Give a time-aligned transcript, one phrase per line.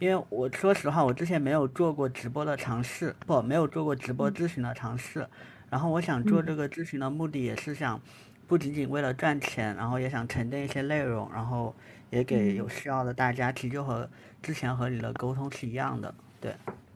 [0.00, 5.26] 因为我说实话，我之前没有做过直播的尝试，不，没有做过直播咨询的尝试。
[5.70, 8.00] 然后我想做这个咨询的目的也是想，
[8.46, 11.74] 不仅仅为了赚钱，然后也想沉淀一些内容，然后
[12.10, 14.08] 也给有需要的大家，其实就和
[14.42, 16.54] 之前和你的沟通是一样的，对。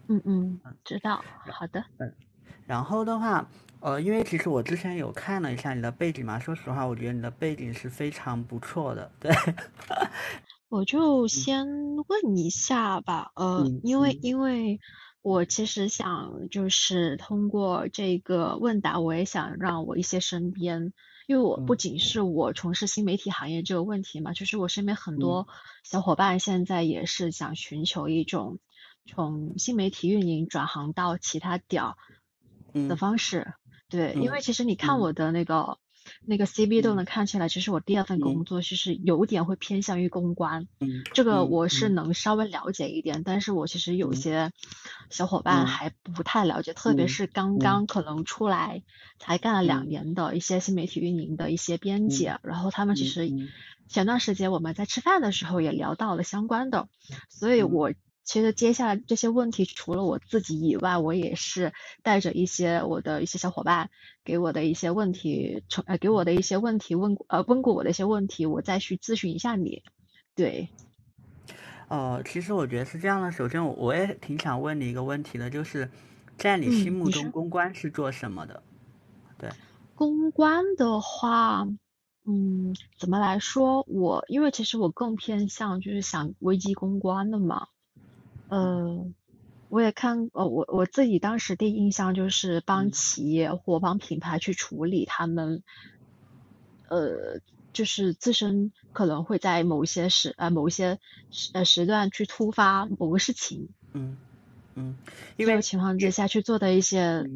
[0.08, 1.84] 嗯嗯，知道，好的。
[1.98, 2.12] 嗯，
[2.66, 3.48] 然后的话，
[3.80, 9.32] 呃，因为其实我之前有看了一下你的背景嘛，说实话，我觉得你的背景是非常不错的，对。
[10.68, 11.66] 我就先
[11.96, 14.80] 问一下吧，呃，因为因为
[15.22, 20.92] 我其实想就是通过这个问答，我也想让我一些身边，
[21.26, 25.48] 因为我不仅是我从事新媒体行业这个问题嘛，就是我身边很多
[25.84, 28.59] 小伙伴现在也是想寻求一种。
[29.10, 31.96] 从新媒体运营转行到其他点儿
[32.74, 33.54] 的方式，
[33.88, 34.98] 对，因为其实你看。
[34.98, 35.78] 我的那个
[36.24, 44.52] 那个 CV 都能看起来，其实我第二份工作其实有点会偏向于公关，嗯，这个我是能稍微了解一点，但是我其实有些
[45.10, 48.82] 小伙伴还不太了解，特别是刚刚可能出来
[49.18, 53.30] 才干了两年的一些新媒体运营的一些编辑，然后他们其实
[53.88, 56.88] 前段时间我们在吃饭的时候也聊到了相关的，
[57.28, 57.93] 所以我。
[58.29, 63.88] 其实接下来这些问题，除了我自己以外，我也是带着一些我的一些小伙伴
[64.22, 69.82] 给我的一些问题，呃，给我的一些问题问呃问过我的一些问题，我再去咨询一下你。
[70.34, 70.69] 对。
[71.88, 73.32] 哦，其实我觉得是这样的。
[73.32, 75.91] 首先，我也挺想问你一个问题的，就是
[76.37, 78.62] 在你心目中，公关是做什么的？
[79.38, 79.49] 对。
[79.94, 81.66] 公关的话，
[82.26, 83.87] 嗯，怎么来说？
[83.88, 87.69] 我因为其实我更偏向就是想危机公关的嘛。
[88.49, 89.06] 呃，
[89.69, 95.62] 我也看，呃，我我自己当时第一印象就是帮企业或帮品牌去处理他们，
[96.88, 97.41] 呃，
[97.72, 100.99] 就是自身可能会在某一些时呃某一些
[101.31, 104.16] 时呃时段去突发某个事情，嗯
[104.75, 104.97] 嗯，
[105.37, 107.28] 因为情况之下去做的一些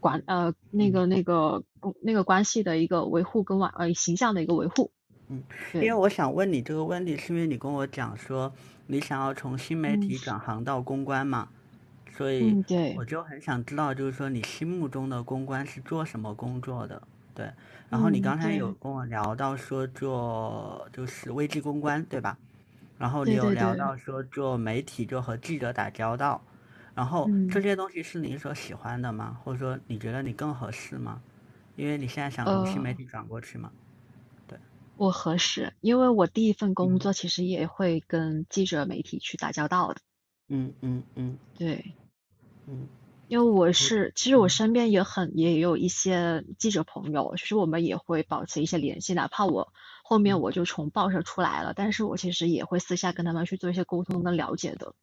[0.00, 1.64] 管呃那个那个
[2.02, 4.90] 那个关系的一个维护跟完呃形象的一个维护。
[5.28, 5.42] 嗯，
[5.78, 8.52] 因为我想问你这个问题，是因为你跟我讲说
[8.86, 11.48] 你想要从新媒体转行到公关嘛，
[12.10, 12.58] 所以
[12.92, 17.02] 我就很想知道，就是说你心目中的公关是做什么工作的？
[17.34, 17.52] 对，
[17.90, 22.38] 然后你刚才有跟我聊到说做就是危机公关，对吧？
[22.98, 26.42] 然后你有聊到说做媒体就和记者打交道，
[26.94, 29.38] 然后这些东西是你所喜欢的吗？
[29.44, 31.20] 或者说你觉得你更合适吗？
[31.74, 33.70] 因为你现在想从新媒体转过去吗？
[34.96, 40.00] 我合适，因为我第一份工作其实也会跟记者媒体去打交道的。
[40.48, 41.92] 嗯嗯嗯，对，
[42.66, 42.88] 嗯，
[43.28, 44.48] 因为我是，其实我。
[44.48, 54.94] 身边也很也有一些记者朋友，其实我们也会保持一些联系，哪怕我后面我就从报社出来了，但是我其实也会私下跟他们去做一些沟通跟了解的，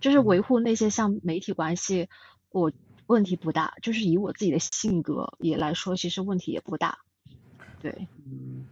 [0.00, 2.08] 就是维护那些像媒体关系，
[2.50, 2.72] 我
[3.06, 6.98] 问题不大，就是以我自己的性格也来说，其实问题也不大。
[7.80, 8.66] 对，嗯。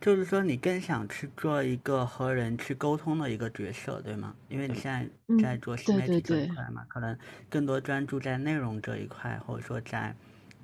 [0.00, 4.34] 就是说，你更想去做一个和人去沟通的一个角色，对吗？
[4.48, 5.06] 因为你现在
[5.42, 7.16] 在做新媒体这一块嘛，可能
[7.50, 10.14] 更多专注在内容这一块，或者说在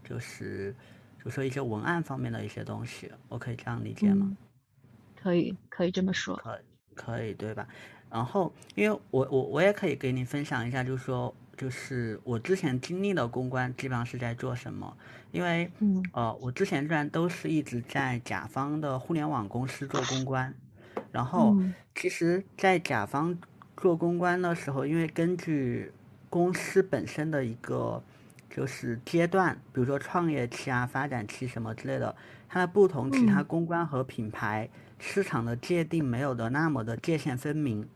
[0.02, 0.74] 就是
[1.22, 4.34] 就说一些文案方面的一些东西，我可以这样理解吗？
[5.22, 6.34] 可以，可以这么说。
[6.36, 6.58] 可
[6.94, 7.68] 可以，对吧？
[8.10, 11.34] 然后，因为我我我也可以给你分享一下，就是说。
[11.56, 14.96] 就是我之前经历的公关基本上是在做什么？
[15.32, 15.70] 因为，
[16.12, 20.54] 呃，我之前虽然都是一直在甲方的互联网公司做公关，
[21.12, 21.56] 然后
[21.94, 23.36] 其实，在甲方
[23.76, 25.92] 做公关的时候，因为根据
[26.30, 28.02] 公司本身的一个
[28.48, 32.14] 就是阶段，比如说创业期啊、发展期什么之类的，
[32.48, 34.68] 它的不同，其他公关和品牌
[34.98, 37.86] 市场的界定没有的那么的界限分明。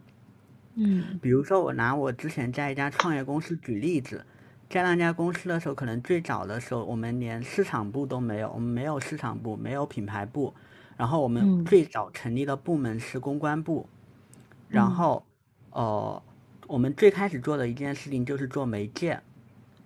[0.82, 4.24] 嗯，比如说我拿我之前在一家创业公司举例子，
[4.70, 10.54] 在那家公司的时候，可能最早的时候我们连市场部都没有，我们没有市场部，没有品牌部，
[10.96, 13.86] 然后我们最早成立的部门是公关部，
[14.68, 15.22] 然后，
[15.72, 16.22] 呃，
[16.66, 19.21] 我们最开始做的一件事情就是做媒介，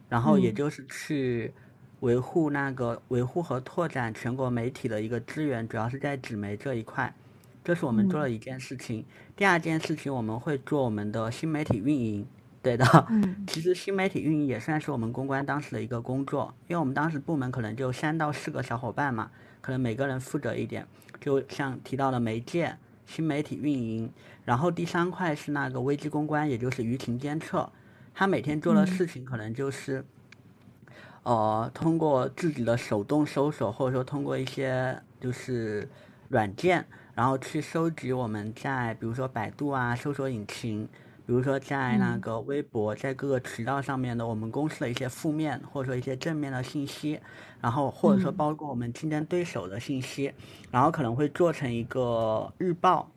[0.08, 1.52] 然后也就是去
[2.00, 7.12] 维护那个维护和拓展全国媒体的一个资源，主要是在纸媒这一块。
[7.64, 12.26] 这是我们做了一件事情，第二件事情我们会做我们的新媒体运营，
[12.62, 12.84] 对的。
[13.08, 19.30] 嗯， 其实新媒体运营也算是我们公关当时的一个工作，因为我们当时部门可能就三到四个小伙伴嘛，
[19.62, 20.86] 可能每个人负责一点。
[21.18, 22.76] 就像提到的媒介、
[23.06, 24.12] 新媒体运营，
[24.44, 27.72] 然后第三块是那个危机公关，也就是舆情监测。
[28.12, 30.04] 他每天做的事情可能就是，
[31.22, 35.88] 呃，通过自己的手动搜索，或者说通过一些就是
[36.28, 36.86] 软件。
[37.14, 40.88] 然后去收集我们在比如说百度啊、搜索引擎
[41.26, 47.20] 比如说在那个微博，在各个渠道上面的我们公司的一些负面或者说一些正面的信息，
[47.62, 50.34] 然后或者说包括我们竞争对手的信息，
[50.70, 53.10] 然后可能会做成一个日报、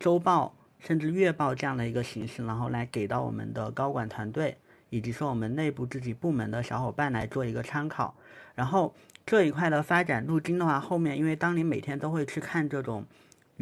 [0.00, 4.56] 周报甚至月报这样的一个形式，然后来给到我们的高管团队
[4.90, 8.14] 以及说我们内部自己部门的小伙伴来做一个参考。
[8.56, 8.92] 然后
[9.24, 13.04] 这一块的发展路径的话，后面因为当你每天都会去看这种。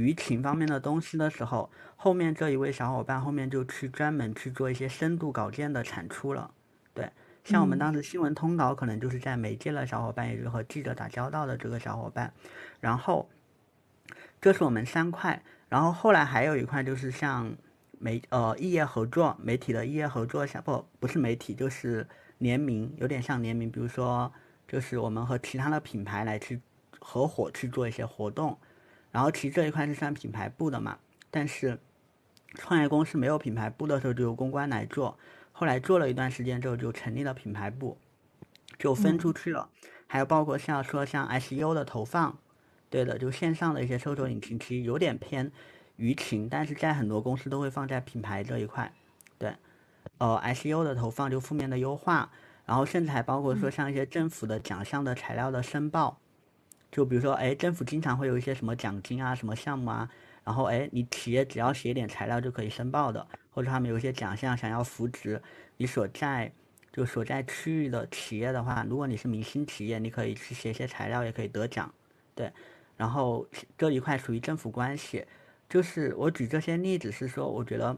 [0.00, 6.50] 舆情方面的东西的时候，后面这一位小伙伴后面就去专门去做一些深度稿件的产出了。
[6.94, 7.11] 对，
[7.44, 12.32] 像我们当时新闻通稿，可能就是在媒介的小伙伴，也就是和记者打交道的这个小伙伴。
[12.81, 13.29] 然后，
[14.41, 15.43] 这是我们三块。
[15.69, 17.55] 然后后来还有一块就是像
[17.99, 22.06] 媒呃异业合作，媒体的异业合作，像不不是媒体就是
[22.38, 23.70] 联名，有点像联名。
[23.70, 24.32] 比如说，
[24.67, 26.61] 就是我们和其他的品牌来去
[26.99, 28.58] 合伙去做一些活动。
[29.12, 30.99] 然后其实这一块是算品牌部的嘛，
[31.31, 31.79] 但是
[32.55, 35.19] 创业公司没有品牌部的时候就由公关来做，
[35.53, 37.99] 后来做了一段时间之后就成立了品牌部，
[38.79, 39.69] 就分出去了。
[40.07, 42.39] 还有包括像说像 SEO 的投放，
[42.89, 45.51] 对的，就线上的一些搜索引擎其实有点偏
[45.99, 48.93] 舆情，但是在很多公司都会放在品牌这一块。
[49.39, 49.55] 对，
[50.19, 52.31] 呃，SEO 的投放就负面的优化，
[52.65, 56.19] 然后甚至还包括说像一些政府的奖项的材料的申报。
[56.90, 60.10] 就比如说，哎，政府经常会有一些什么奖金啊、什么项目啊，
[60.42, 65.40] 然后哎，你企业只要写点材料就可以申报的，或者他们有一些奖项想要扶植
[65.76, 66.52] 你所在
[66.92, 71.92] 就所在区域的企业的话，如果你是明星企业，你可以去写一些材料，也可以得奖，
[72.34, 72.52] 对。
[72.96, 73.46] 然后
[73.78, 75.25] 这一块属于政府关系，
[75.69, 77.96] 就是我举这些例子是说，我觉得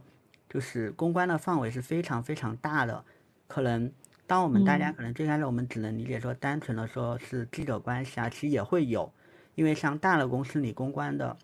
[0.48, 3.04] 就是公关的范围是非常非常大的，
[3.46, 3.90] 可能。
[4.32, 9.12] 当我们大家可能最开始我们只能理解说单纯的说是记者关系啊，其实也会有，
[9.55, 11.37] 因为像大的公司里公关的，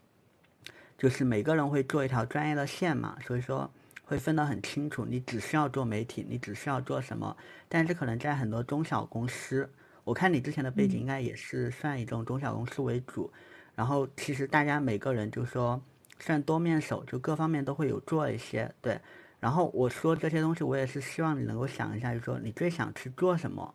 [0.97, 3.71] 就是每个人会做一条专业的线嘛，所以说
[4.07, 5.05] 会分得很清楚。
[5.05, 7.37] 你只需要做媒体，你只需要做什么。
[7.69, 9.71] 但是可能在很多中小公司，
[10.05, 13.31] 我看你之前的背景应该也是算以这种中小公司为主。
[13.75, 15.79] 然后其实大家每个人就说
[16.19, 18.99] 算多面手，就各方面都会有做一些对。
[19.41, 23.75] 然后我说这些东西，我也是希望你能够想一下，就说你最想去做什么？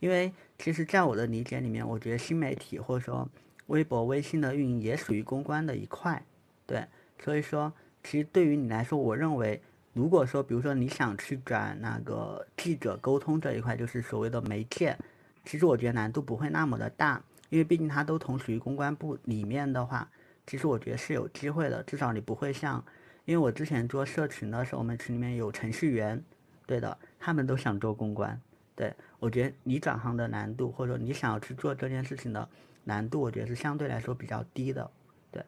[0.00, 3.28] 因为其实，在我的理解里面，我觉得新媒体或者说
[3.66, 6.20] 微博、微信的运营也属于公关的一块，
[6.66, 6.84] 对。
[7.20, 7.72] 所以说，
[8.02, 9.60] 其实对于你来说，我认为，
[9.92, 14.96] 如果说，比如说你想去转那个记者沟通这一块，就是所谓的媒介，
[15.44, 20.08] 其实我觉得难度不会那么的大，因为毕竟它都同属于公关部里面的话，
[20.46, 22.84] 其实我觉得是有机会的，至少你不会像。
[23.28, 26.24] 因为我之前做社群的时候，我们群里面有程序员，
[26.66, 28.40] 对的，他们都想做公关。
[28.74, 32.48] 对我觉得你转行的难度，或者说你想要去做这件事情的
[32.84, 34.90] 难度，我觉得是相对来说比较低的。
[35.30, 35.44] 对，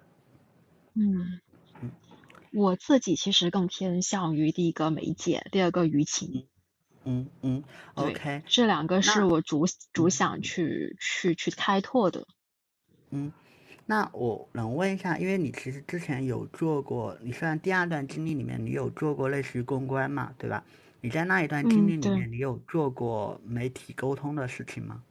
[0.93, 1.41] 嗯
[1.81, 1.91] 嗯，
[2.53, 6.49] 我自己其实更偏向于第一个媒介，第二个舆情。
[7.05, 12.27] 嗯嗯，OK，这两个是我主主想去去去开拓的。
[13.09, 13.33] 嗯。
[13.91, 20.63] 那我能问一下，因为你其实之前有做过，你虽然第二段经历里面你有做过类似于公关嘛，对吧？
[21.01, 25.03] 你在那一段经历里面，你有做过媒体沟通的事情吗？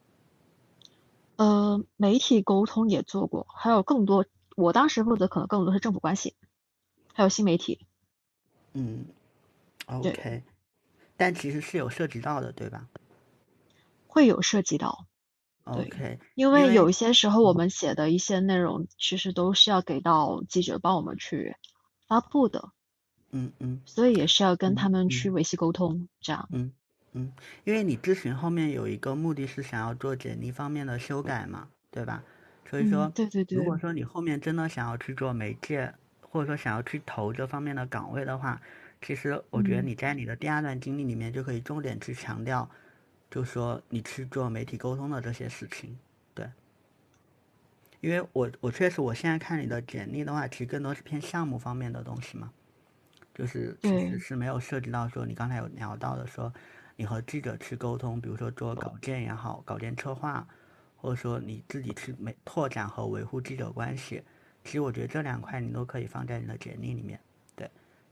[1.35, 6.35] 呃，媒体沟通也做过，还有更多，我当时负责可能更多是政府关系，
[7.13, 7.85] 还有新媒体。
[8.71, 9.07] 嗯
[9.87, 10.41] ，OK，
[11.17, 12.87] 但其实是有涉及到的，对吧？
[14.07, 15.05] 会有涉及到。
[15.71, 21.55] OK，因为有一些时候我们写的一些内容，其实都是要给到记者帮我们去
[22.07, 22.69] 发布的。
[23.31, 26.49] 嗯嗯，所以也是要跟他们去维系沟通，这样。
[26.51, 26.71] 嗯
[27.13, 27.31] 嗯，
[27.63, 32.23] 因为你咨询后面有一个目的是想要做简历方面的修改嘛，对吧？
[32.69, 33.57] 所以说，对对对。
[33.57, 38.61] 如果说你后面真的想要去做媒介，或者说想要去投这方面的岗位的话，
[39.01, 42.69] 其实我觉得你在你的第二段经历里面就可以重点去强调。
[43.29, 45.97] 就说你去做媒体沟通的这些事情，
[46.33, 46.49] 对，
[48.01, 52.51] 因为我我确实我现在看你的简历的话，其实更多是偏项目方面的东西嘛，
[53.33, 56.51] 就是其实是没有涉及到说你刚才有聊到的说
[56.95, 60.47] 你和记者去沟通，比如说做稿件也好，稿件策划，
[60.97, 64.23] 或者说你自己去没拓展和维护记者关系，
[64.63, 67.19] 其实我觉得这两块你都可以放在你的简历里面。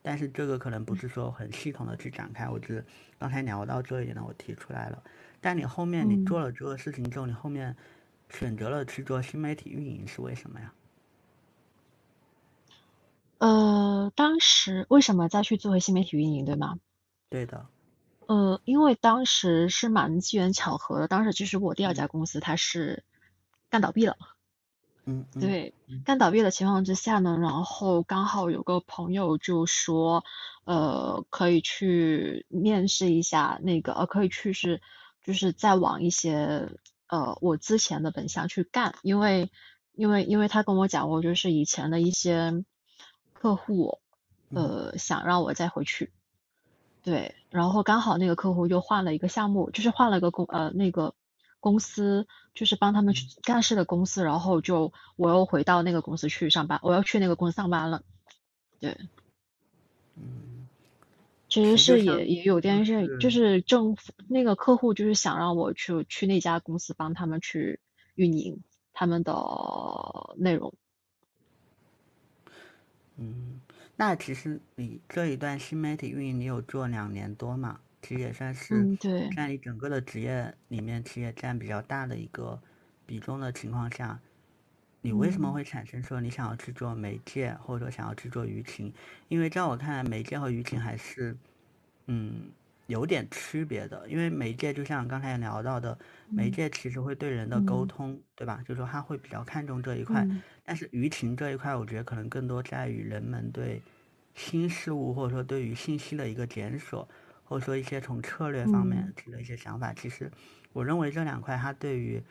[0.10, 2.86] 但是这个可能不是说很系统的去展开，我只是
[3.20, 5.04] 刚才聊到这一点呢，我提出来了。
[5.42, 7.76] 但你后面你做了这个事情之后，你后面
[8.30, 10.74] 选择了去做新媒体运营是为什么呀？
[13.40, 16.80] 呃，当时为什么再去做新媒体运营，对吗？
[17.30, 17.68] 对的。
[18.28, 23.04] 呃，因为当时是蛮机缘巧合的，当时其实我第二家公司它是
[23.70, 24.16] 干倒闭了，
[25.10, 25.74] 嗯，对，
[26.04, 30.26] 干倒闭的情况之下呢，然后刚好有个朋友就说，
[30.66, 34.82] 呃，可以去面试一下那个，呃，可以去是，
[35.24, 36.70] 就是再往一些，
[37.08, 39.50] 呃，我之前的本项去干，因为，
[39.94, 42.66] 因为，因为他跟我讲过，就是以前的一些
[43.32, 44.00] 客户，
[44.50, 46.12] 呃，想让我再回去，
[47.02, 51.14] 对，然后刚好那个客户又换了一个项目，就是换了个工，呃，那个。
[51.60, 58.04] 公司就是帮他们去干事的公司，然后就我又回到那个公司去上班，我要去那个公司上班了。
[58.80, 58.98] 对，
[60.16, 60.68] 嗯，
[61.50, 67.80] 其实是也也有点是，就是政府那个客户就是想让我去去那家公司帮他们去
[68.16, 68.62] 运营
[68.94, 69.34] 他们的
[70.38, 70.74] 内容。
[73.18, 73.60] 嗯，
[73.96, 77.80] 那其实你这一段新媒体运营，你有做两年多嘛？
[78.08, 78.96] 其实也算是
[79.36, 82.58] 在你整个的职业里面，其实也占比较大的一个
[83.06, 84.18] 比重的情况下，
[85.02, 88.94] 你为什么会产生说你想要去做媒介，或者说想要去做舆情？
[89.28, 91.36] 因为在我看来，媒介和舆情还是
[92.06, 92.50] 嗯
[92.86, 94.08] 有点区别的。
[94.08, 96.00] 因为媒介就像刚才也聊到的，
[96.30, 98.64] 媒介其实会对人的沟通，对吧？
[98.66, 100.26] 就是说他会比较看重这一块。
[100.64, 103.82] 但是舆情这一块，我觉得可能更多在于人们对
[104.34, 107.06] 新事物或者说对于信息的一个检索。
[107.48, 110.30] 或者说一些从策略方面提的一些想法，其实
[110.74, 112.22] 我认为这两块它对于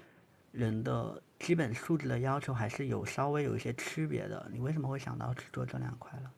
[0.52, 4.46] 人的基本素质的要求还是有稍微有一些区别的。
[4.52, 6.30] 你为什么会想到去做这两块了？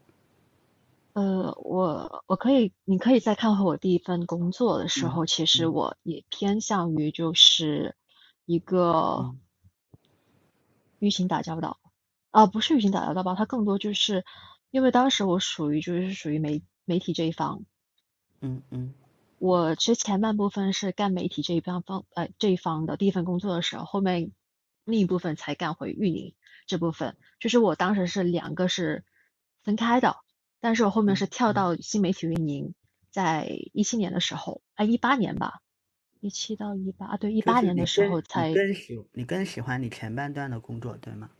[1.14, 7.96] 呃，我我可以，你可以再看回我第一份工作的时候，其实我也偏向于就是
[8.44, 9.34] 一个
[11.00, 11.80] 舆情打交道，
[12.30, 13.34] 啊，不是舆情打交道吧？
[13.34, 14.24] 它更多就是
[14.70, 17.64] 因为当时我属于就是属于媒媒体这一方。
[18.40, 18.94] 嗯嗯，
[19.38, 24.30] 我其实前半部分是干媒体这一方方呃这一方的第一份工作的时候，后面
[24.84, 26.34] 另一部分才干回运营
[26.66, 27.16] 这部分。
[27.40, 29.04] 就是我当时是两个是
[29.64, 30.16] 分开的，
[30.60, 32.74] 但是我后面是跳到新媒体运营，
[33.10, 35.60] 在一七年的时候，哎一八年吧，
[36.20, 38.54] 一七到一八对一八年的时候才。
[38.54, 41.30] 更喜你更喜欢你前半段的工作对吗？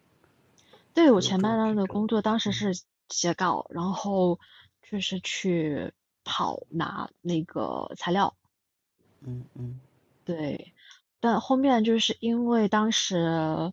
[0.95, 2.73] 对我前半段的工作，当时是
[3.09, 4.40] 写稿，然后
[4.83, 5.93] 就是去。
[6.30, 8.37] 跑拿那个材料，
[9.23, 9.80] 嗯嗯，
[10.26, 10.75] 对，
[11.20, 13.73] 但后面就是因为当时，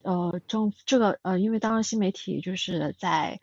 [0.00, 3.40] 呃，政这个呃，因为当时新媒体就是在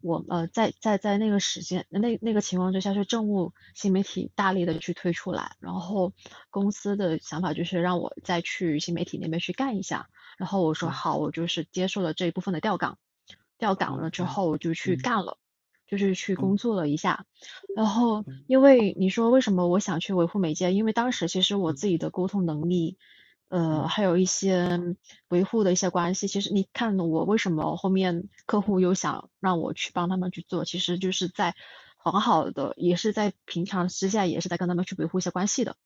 [0.00, 6.12] 我呃在在在那个时间那那个情况之下，是政务新媒体大力的去推出来，然后
[6.50, 12.98] 公司的想法就是让我再去新媒体那边去干一下，然后我说好，我就是接受了这一部分的调岗，
[13.58, 15.38] 调岗了之后我就去干了。
[15.86, 17.26] 就是去工作了一下，
[17.74, 22.98] 然后因为你说为什么我想去维护媒介，因为当时其实我自己的沟通能力，
[23.48, 24.80] 呃，还有一些
[25.28, 31.54] 维护的一些关系，其实你看我为什么后面客户又想让我去帮他们去做，其实就是在
[31.96, 35.76] 很好的，也是在平常之下也是在跟他们去维护一些关系的。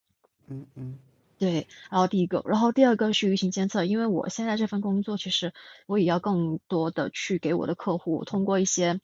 [0.49, 0.99] 嗯嗯。
[1.41, 5.55] 对，然后第一个，然后第二个是舆情监测，因为我现在这份工作，其实
[5.87, 9.01] 我也要更多的去给我的客户通过一些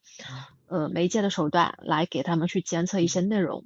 [0.66, 3.64] 呃媒介的手段来给他们去监测一些内容。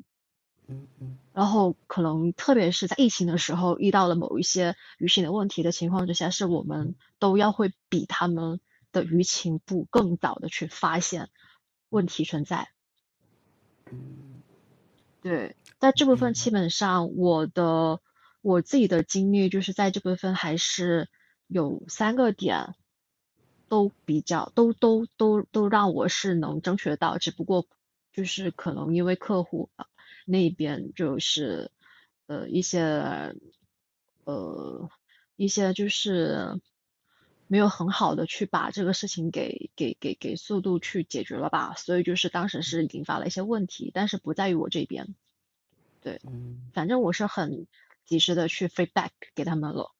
[0.68, 1.18] 嗯嗯。
[1.32, 8.60] 然后可能特别是在疫情的时候遇到了某一些舆情的问题的情况之下，是我们都要会比他们
[8.92, 11.28] 的舆情部更早的去发现
[11.88, 12.68] 问题存在。
[13.90, 14.40] 嗯。
[15.22, 18.00] 对，在这部分基本上我的。
[18.42, 21.11] 我自己的经历就是在这部分还是
[21.47, 22.75] 有三个点
[23.68, 27.66] 都比较都都都都让我是能争取得到，只不过
[28.14, 29.68] 就是可能因为客户
[30.25, 31.70] 那边就是
[32.28, 33.35] 呃一些
[34.25, 34.88] 呃
[35.37, 36.61] 一些就是
[37.47, 45.14] 没有很好的去把这个事情给给给给速度去解决了吧，所以就是当时是引发了一些问题，但是不在于我这边，
[46.00, 46.23] 对，
[46.73, 47.66] 反正我是很。
[48.07, 49.92] 及时的去 feedback 给他们了。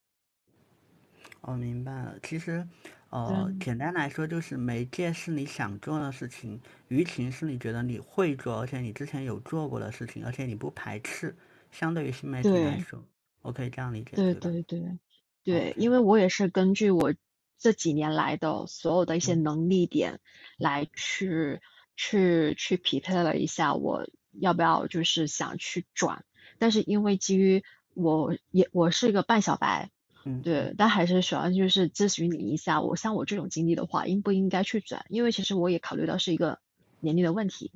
[1.41, 2.19] 哦，明白了。
[2.21, 2.67] 其实，
[3.09, 11.35] 呃，简单来说就是媒介是你想做的事情，舆情是你觉得你会做，而且你之前有做过的事情，而且你不排斥。
[11.71, 13.03] 相对于新媒体来说，
[13.41, 14.11] 我可以这样理解。
[14.15, 14.99] 对对对
[15.43, 17.13] 对，因为我也是根据我
[17.57, 20.19] 这几年来的所有的一些能力点
[20.57, 21.61] 来去
[21.95, 26.25] 去去匹配了一下，我要不要就是想去转，
[26.59, 29.91] 但是因为基于我也我是一个半小白，
[30.23, 35.05] 嗯，对，但还是主要就是咨询你一下，我像我这种经历的话，应不应该去转？
[35.09, 36.59] 因为其实我也考虑到是一个
[36.99, 37.71] 年龄的问题。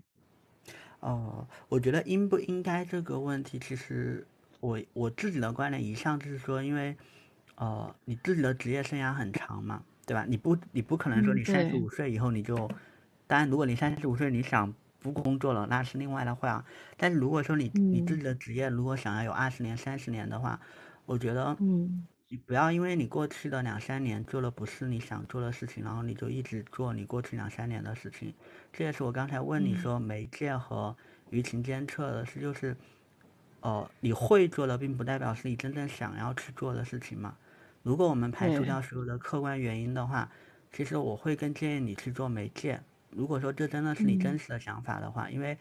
[1.02, 4.26] 哦，我觉得应不应该这个问题，其实
[4.60, 6.96] 我我自己的观点一向就是说，因为
[7.56, 10.26] 呃，你自己的职业生涯很长嘛，对吧？
[10.28, 12.56] 你不你不可能说你三十五岁以后你就，
[13.28, 14.74] 当然如果你三十五岁你想
[15.06, 16.66] 不工作了那是另外的话，
[16.98, 20.60] 但是如果说你你自己的职业如果想要有二十年三十年的话，
[21.06, 28.34] 我觉得，嗯，你不要因为你过去的两三年做了不是你想做的事情，然后你就一直做你过去两三年的事情，
[28.74, 30.96] 这也是我刚才问你说媒介和
[31.30, 32.76] 舆情监测的事，就是，
[33.62, 37.38] 哦，你会做的并不代表是你真正想要去做的事情嘛。
[37.84, 40.32] 如果我们排除掉所有的客观原因的话，
[40.72, 42.82] 其实我会更建议你去做媒介。
[43.16, 45.58] 如果说这真的是你真实的想法的话，因为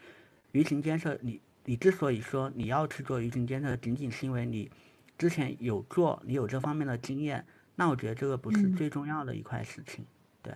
[0.53, 4.71] 舆情监测，你你之所以说你要去做舆情监测，仅仅是因为你
[5.17, 7.45] 之前有做，你有这方面的经验，
[7.77, 10.05] 那我觉得这个不是最重要的一块事情，
[10.43, 10.53] 对，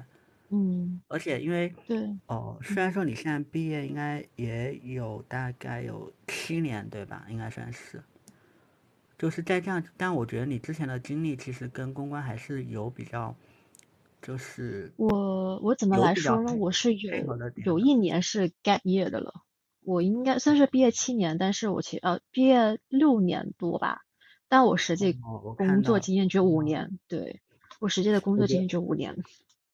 [0.50, 7.24] 嗯，而且因为对哦，虽然说你现在毕业应该也有大概有七年，对吧？
[7.28, 8.02] 应该算是。
[9.18, 13.34] 就是在这样，但我觉得你之前的经历其实跟公关还是有比较，
[14.20, 16.54] 就是我我怎么来说呢？
[16.54, 17.12] 我是有
[17.64, 19.42] 有一年是 gap year 的了，
[19.84, 24.02] 我应该算是毕业七年，但是我其呃毕业六年多吧，
[24.48, 25.18] 但我实际
[25.56, 27.40] 工作经验只有五年，对
[27.80, 29.16] 我实际的工作经验只有五年。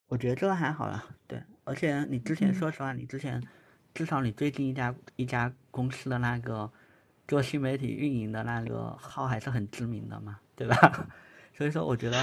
[0.08, 3.42] 我觉得这个还好了，对，而且你之前说实话，你之前
[3.94, 6.70] 至少你最近一家一家公司的那个。
[7.26, 11.08] 做新媒体运营的那个号还是很知名的嘛，对吧？
[11.56, 12.22] 所以说，我觉得，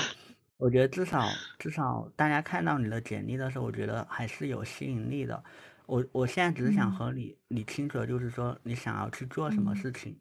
[0.62, 1.28] 我觉得至少
[1.58, 5.44] 至少大家看到你的简历的时候，我觉得还是有吸引力的。
[5.88, 10.16] 我我现在只是想和你理清楚，就是说你想要去做什么事情，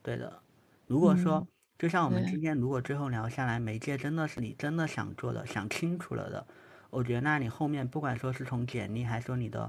[0.00, 0.40] 对的。
[0.86, 1.44] 如果说
[1.76, 6.46] 就像我们今天如果最后聊下来，媒介真的是你真的想做的、想清楚了的，
[6.90, 9.68] 我觉得那你后面不管说是从简历还是说你的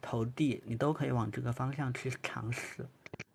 [0.00, 2.86] 投递，你都可以往这个方向去尝试，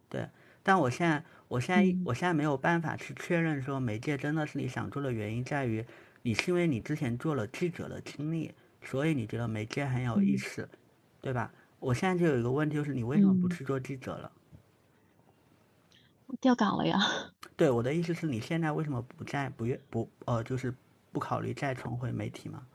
[0.08, 0.30] 对。
[0.64, 5.86] 但我现在，我现在，我现在没有办法去确认说媒介真的是你想做的原因在于，
[6.22, 8.52] 你是因为你之前做了记者的经历，
[8.82, 10.70] 所以你觉得媒介很有意思，
[11.22, 11.52] 对吧？
[11.80, 14.32] 我现在就有一个问题，就是你为什么不去做记者了？
[16.40, 17.00] 调岗了呀。
[17.58, 20.74] 对，我的意思是你现在为什么不再不愿不呃，就是
[21.12, 22.66] 不考虑再重回媒体吗？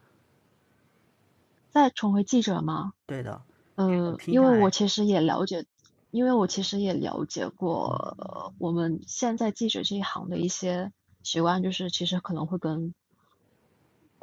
[1.70, 2.92] 再重回记者吗？
[3.06, 3.42] 对的。
[3.76, 5.66] 呃，因为我其实也了解。
[6.12, 10.90] 因为我其实也了解过我们现在记者这一行的一些
[11.22, 12.94] 习惯，就是其实可能会跟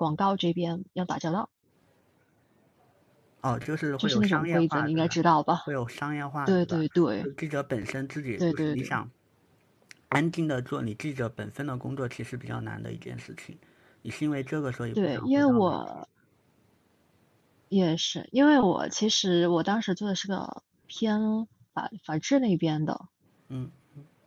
[0.03, 1.49] 广告这边要打交道。
[3.41, 5.55] 哦，就是就是那种规则，你应该知道吧？
[5.65, 6.45] 会有商业化。
[6.45, 7.33] 对对对。
[7.37, 9.09] 记者本身自己，对对，你想
[10.09, 13.57] 安静的做你记者本分的工作，其实比较难的一件事情。
[14.01, 16.07] 你是因为这个所以对，因为我
[17.69, 21.47] 也是，因为我其实我当时做的是个偏。
[21.73, 23.07] 法法制那边的，
[23.47, 23.71] 嗯，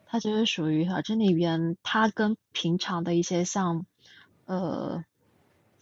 [0.04, 3.86] 它其实属于法制那边，它跟平常的一些像
[4.46, 5.04] 呃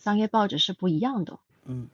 [0.05, 1.39] 商业报纸是不一样的。
[1.65, 1.89] 嗯，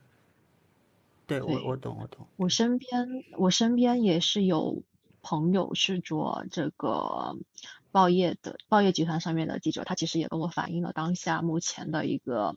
[1.26, 2.26] 对我我懂我懂。
[2.36, 4.82] 我身边我身边也是有
[5.22, 7.38] 朋友是做这个
[7.92, 12.56] 报业的报业集团上面的记者，他其实也跟我反映了当下目前的一个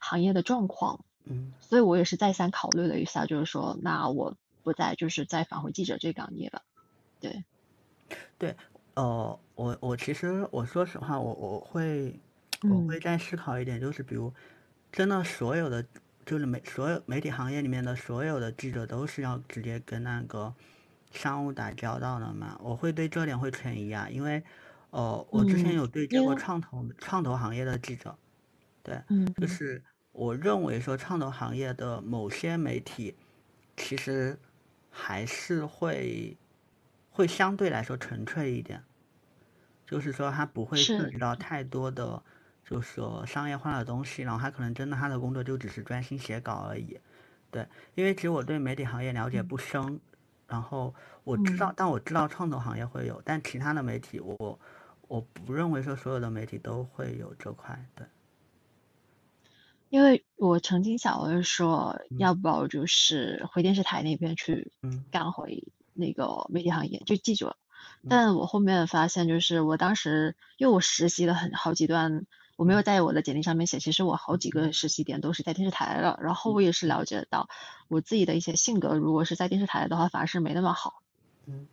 [0.00, 1.04] 行业的状况。
[1.24, 4.36] 嗯，所以我也是再三考虑了一下，就是说那我。
[4.64, 6.62] 不再就是再返回记者这个行业了，
[7.20, 7.44] 对，
[8.38, 8.56] 对，
[8.94, 12.18] 呃，我我其实我说实话，我我会
[12.62, 14.32] 我会再思考一点，就是比如
[14.94, 15.84] 真的所有的
[16.24, 20.54] 就是媒所有媒体行业里面的所有的记者都是要直接跟那个
[21.10, 22.56] 商务打交道的嘛？
[22.62, 24.40] 我会对这点会存疑啊，因为
[24.90, 28.16] 呃，我之前有对接过创投创投行业的记者，
[28.84, 29.02] 对，
[29.36, 33.16] 就是我认为说创投行业的某些媒体
[33.76, 34.38] 其实。
[34.96, 36.38] 还是会，
[37.10, 38.84] 会相对来说纯粹一点，
[39.84, 42.22] 就是说它不会涉及到太多的，
[42.64, 46.98] 就是说商业化的东西，然后他可能真的他的工作就只是专心写稿而已，
[47.50, 50.00] 对，因为其实我对媒体行业了解不深，
[50.46, 54.58] 然后我知道，但我知道创投行业会有，但其他的媒体我
[55.08, 58.06] 我不认为说所有的媒体都会有这块，对。
[59.90, 64.72] 因为我曾经想过说，要不要就是回电视台那边去
[65.12, 67.56] 干回那个媒体行业，就记住了。
[68.08, 76.18] 但我后面发现，就是我当时因为我实习了很好几段，我没有在我的简历上面写，其实我好几个实习点都是在电视台了。
[76.22, 77.48] 然后我也是了解到，
[77.88, 81.02] 我自己的一些性格，如果是在电视台的话，反而是没那么好。
[81.46, 81.66] 嗯。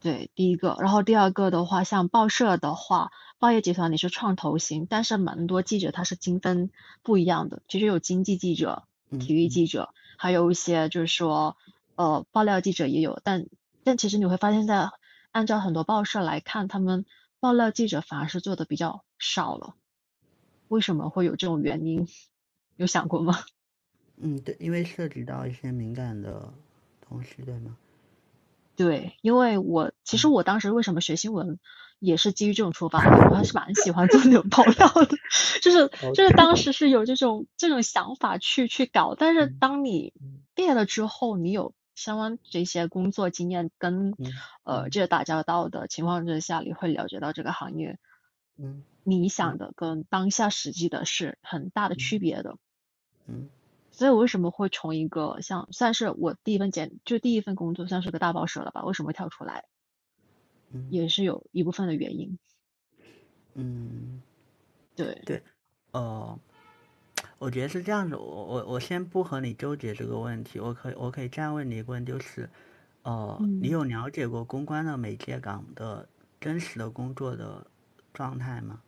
[0.00, 6.70] 对，第一个，然后第二个的话，像报社的话，报业集团你是创投型，但是蛮多记者他是精分
[7.04, 8.82] 不一样的，其实有经济记者、
[9.20, 11.56] 体育记者，还有一些就是说
[11.94, 13.46] 呃爆料记者也有，但
[13.84, 14.90] 但其实你会发现在
[15.30, 17.06] 按照很多报社来看，他们
[17.38, 19.76] 爆料记者反而是做的比较少了，
[20.72, 22.08] 为什么会有这种原因？
[22.76, 23.38] 有想过吗？
[24.16, 26.50] 嗯，对，因为涉及到一些敏感的
[27.06, 27.76] 东西，对吗？
[28.74, 31.58] 对，因为我其实我当时为什么学新闻，
[31.98, 35.16] 也是基于这种出发，我还是蛮喜欢做那种爆料的，
[35.60, 40.14] 就是就是当时是有这种这种想法去去搞，但是当你
[40.54, 44.14] 毕业了之后，你有相关这些工作经验跟
[44.64, 47.98] 呃这个打交道的情况之下，你会了解到这个行业，
[48.56, 52.56] 嗯，理想的跟当下实际的是很大的区别的，
[53.26, 53.48] 嗯。
[53.94, 58.82] 所以，我为什么会从一个像算是我第一份简，就第一份工作，算是个大报社了吧？
[58.84, 59.66] 为什么会跳出来？
[60.88, 62.38] 也是有一部分的原因。
[63.52, 64.22] 嗯，
[64.96, 65.42] 对对，
[65.90, 66.40] 呃，
[67.38, 68.16] 我觉得是这样子。
[68.16, 72.48] 我我我先不和你纠结这个问题，我可以我可以这样问你一个问题，就是，
[73.02, 76.08] 呃，你有了解过公关的媒介岗的
[76.40, 77.66] 真实的工作的
[78.14, 78.80] 状态吗？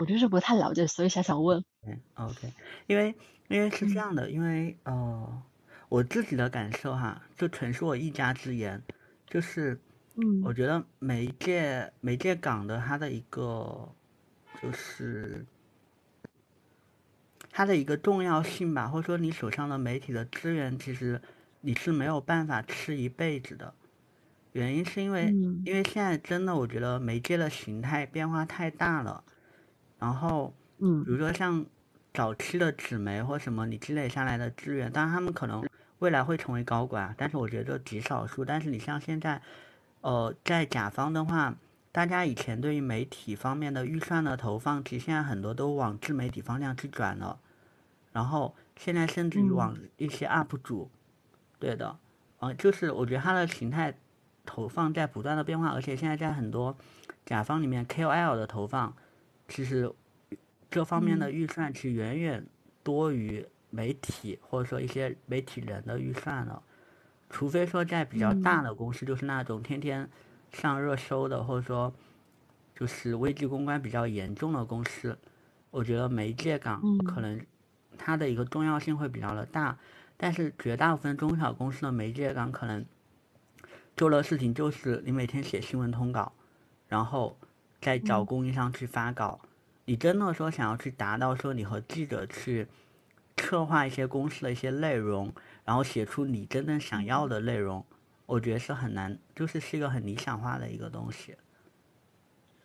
[0.00, 1.62] 我就是不太了解，所以想想问。
[1.86, 2.52] 嗯，OK，
[2.88, 3.14] 因为。
[3.50, 5.42] 因为是这样的，因为呃，
[5.88, 8.80] 我自己的感受哈，就纯是我一家之言，
[9.26, 9.76] 就是，
[10.14, 13.92] 嗯，我觉得媒介媒介岗的它的一个，
[14.62, 15.44] 就是
[17.50, 21.20] 它的一个重要性吧，或者说你手上的媒体的资源，其实
[21.60, 23.74] 你是没有办法吃一辈子的，
[24.52, 25.32] 原因是因为，
[25.64, 29.24] 因为现在真的我觉得媒介的形态变化太大了，
[30.00, 31.64] 然后，嗯，比如说像。
[32.12, 35.64] 早期的纸媒或什么，你积累下来的资源，当然他们可能
[36.00, 38.44] 未来会成为高管，但是我觉得极少数。
[38.44, 39.40] 但是你像现在，
[40.00, 41.54] 呃，在甲方的话，
[41.92, 47.38] 大家以前对于媒体方面的预算的投放，其实现在很多都往自媒体方向去转了。
[48.12, 50.90] 然后现在甚至于往一些 UP 主，
[51.60, 51.96] 对的，
[52.40, 53.94] 嗯，就是我觉得它的形态
[54.44, 56.76] 投放在不断的变化，而且现在在很多
[57.24, 58.92] 甲方里面，KOL 的投放
[59.50, 59.92] 其实。
[60.72, 62.46] 这方面的预算其实远远
[62.84, 66.62] 多于媒体或者说一些媒体人的预算了，
[67.28, 70.08] 除非说在比较大的公司，就是那种天天
[70.52, 71.92] 上热搜的，或者说
[72.72, 75.18] 就是危机公关比较严重的公司，
[75.72, 77.44] 我觉得媒介岗可能
[77.98, 79.76] 它的一个重要性会比较的大，
[80.16, 82.86] 但是绝大部分中小公司的媒介岗可能
[83.96, 86.32] 做的事情就是你每天写新闻通稿，
[86.86, 87.36] 然后
[87.80, 89.40] 再找供应商去发稿。
[89.84, 92.68] 你真的说想要去达到说你和记者去
[93.36, 95.32] 策划一些公司的一些内容，
[95.64, 97.84] 然后写出你真正想要的内容，
[98.26, 101.34] 我觉得是很难，就是是一个很理想化的一个东西。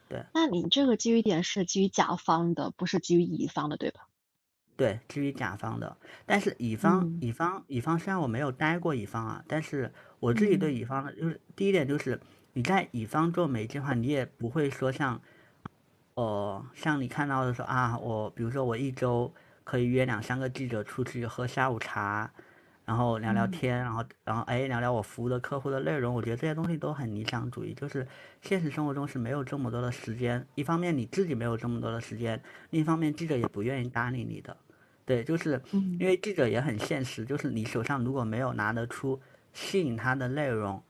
[0.07, 0.23] 对。
[0.33, 4.07] 那你这个基于点是基于甲方的，不是基于乙方的，对吧？
[4.77, 5.97] 对，基于甲方的。
[6.25, 12.19] 但是乙方，乙方，乙方虽然我没有待过乙方啊，但是我自己对乙方的，就是第一点就是
[12.55, 15.21] 你在乙方做媒介的话，你也不会说像。
[16.13, 19.29] 哦，像你看到的说啊，我比如说我一周
[19.65, 22.31] 可以约两三个记者出去喝下午茶，
[22.85, 26.15] 然后聊聊天，然后然后哎聊聊我服务的客户的内容。
[26.15, 28.07] 我觉得这些东西都很理想主义，就是
[28.41, 30.47] 现实生活中是没有这么多的时间。
[30.55, 34.55] 一方面你自己没有这么多的时间，另一方面记者也不愿意搭理你的。
[35.03, 35.61] 对，就是
[35.99, 39.19] 因为记者也很现实，就是你手上如果没有拿得出
[39.51, 40.81] 吸引他的内容，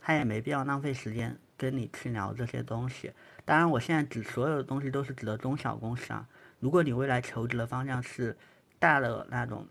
[0.00, 3.12] 他也没必要浪费时间跟你去聊这些东西。
[3.44, 6.26] 当然，我现在指所有的东西都是指的中小公司啊。
[6.58, 8.36] 如果你未来求职的方向是
[8.78, 9.66] 大的那种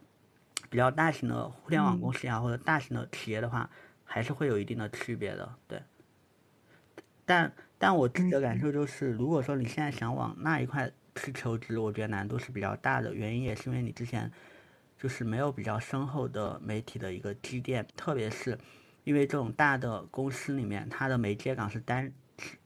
[0.69, 3.69] 比较大型的互联网公司啊，或者大型的企业的话，
[4.03, 5.55] 还是会有一定的区别的。
[5.67, 5.81] 对。
[7.25, 13.13] 但但我自己的感受就是，如果说你现在想往那一块去求职，我觉得难度是比较大的。
[13.13, 14.31] 原因也是因为你之前
[14.97, 18.57] 就是没有比较深厚的媒体的一个积淀，特别是
[19.03, 22.11] 因为这种大的公司里面，它的媒介岗是单。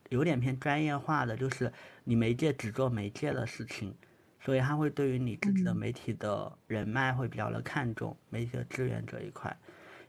[0.09, 3.95] 有点偏专业化的，就是你媒介只做媒介的事情，
[4.39, 9.57] 所以他会对于你自己的媒体的人脉会比较的看重媒体的资源这一块，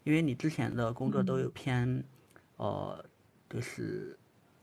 [0.02, 2.04] 因为你之前的工作都有偏，
[2.56, 3.02] 呃，
[3.48, 4.18] 就是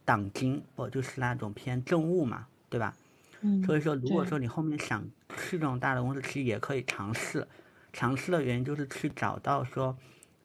[0.05, 2.95] 党经或就是那种偏政务嘛，对吧？
[3.41, 3.63] 嗯。
[3.63, 5.03] 所以说，如果说你后面想
[5.35, 7.47] 去这种大的公司，其实也可以尝试，
[7.91, 9.97] 尝试的原因就是去找到说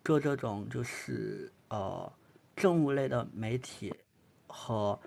[0.06, 2.10] 做这种就是呃
[2.54, 3.92] 政务类的媒体。
[4.48, 4.98] 和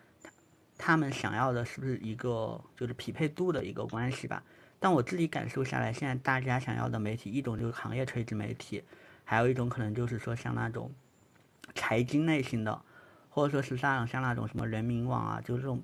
[0.78, 4.44] 他们想要的是不是一个就是匹配度的一个关系吧？
[4.80, 8.84] 但我自己感受下来，现在大家想要的媒体，一种就是行业垂直媒体，
[9.24, 10.92] 还有一种可能就是说像那种
[11.74, 12.82] 财经类型的，
[13.30, 15.84] 或者说是像像那种什么人民网啊，就是这种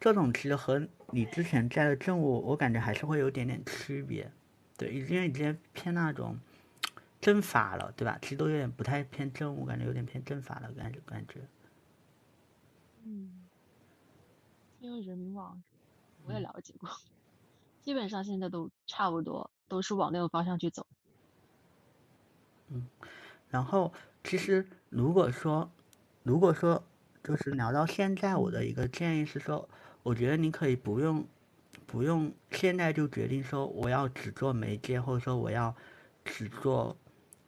[0.00, 4.28] 这种其实和你之前在的政务，我感觉还是会有点点区别。
[4.76, 6.36] 对，因为你之前偏那种
[7.24, 8.18] 政法了，对吧？
[8.20, 11.40] 其实都有点不太偏政我，感觉有点偏政法了感觉感觉。
[13.04, 13.46] 嗯，
[14.78, 15.62] 因为人民网
[16.26, 16.86] 我也了解过，
[17.80, 20.86] 基本上现在都差不多，都是往那个方向去走。
[22.68, 22.86] 嗯，
[23.48, 23.90] 然后
[24.22, 25.70] 其实如果说，
[26.24, 26.84] 如果说
[27.22, 29.66] 就是聊到现在，我的一个建议是说，
[30.02, 31.26] 我觉得你可以不用，
[31.86, 35.74] 不用现在就决定说我要只做媒介，或者说我要
[36.22, 36.94] 只做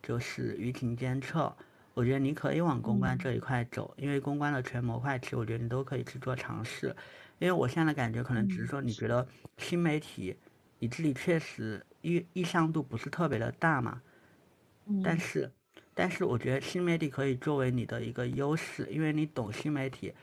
[0.07, 1.53] 就是舆情监测。
[1.95, 6.95] 我觉得你可以往公关这一块走，因为公关的全模块，其实我觉得你都可以去做尝试。
[7.39, 9.27] 因为我现在的感觉可能只是说，你觉得
[9.59, 10.37] 新媒体
[10.79, 14.01] 你自己确实意意向度不是特别的大嘛？
[14.87, 15.03] 嗯。
[15.03, 15.51] 但是，
[15.93, 20.15] 但是我觉得新媒体可以作为你的一个优势，因为你懂新媒体。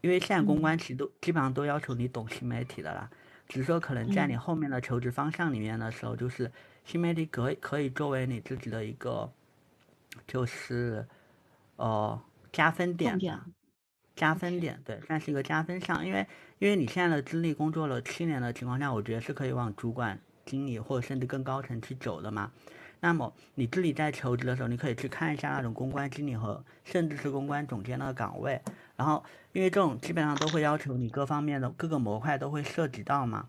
[0.00, 3.10] 因为现在公关其实都基本上都要求你懂新媒体的啦，
[3.48, 6.48] 只是说可能在你后面的求职方向里面的时候，就是
[6.84, 9.30] 新媒体可以可以作为你自己的一个。
[10.26, 11.06] 就是，
[11.76, 12.20] 呃，
[12.52, 13.18] 加分点，
[14.16, 16.04] 加分点，对，算是一个加分项。
[16.04, 16.26] 因为，
[16.58, 22.50] 因为你现在的资历工作了七年的情况下，我觉得是可以往主管、经理或者甚至更高层去走的嘛。
[23.00, 28.60] 那么，你自己在求职的时候，你可以去看一下那种公关经理和甚至是公关总监的岗位。
[28.96, 33.48] 然后，因为这种基本上都会要求你各方面的各个模块都会涉及到嘛。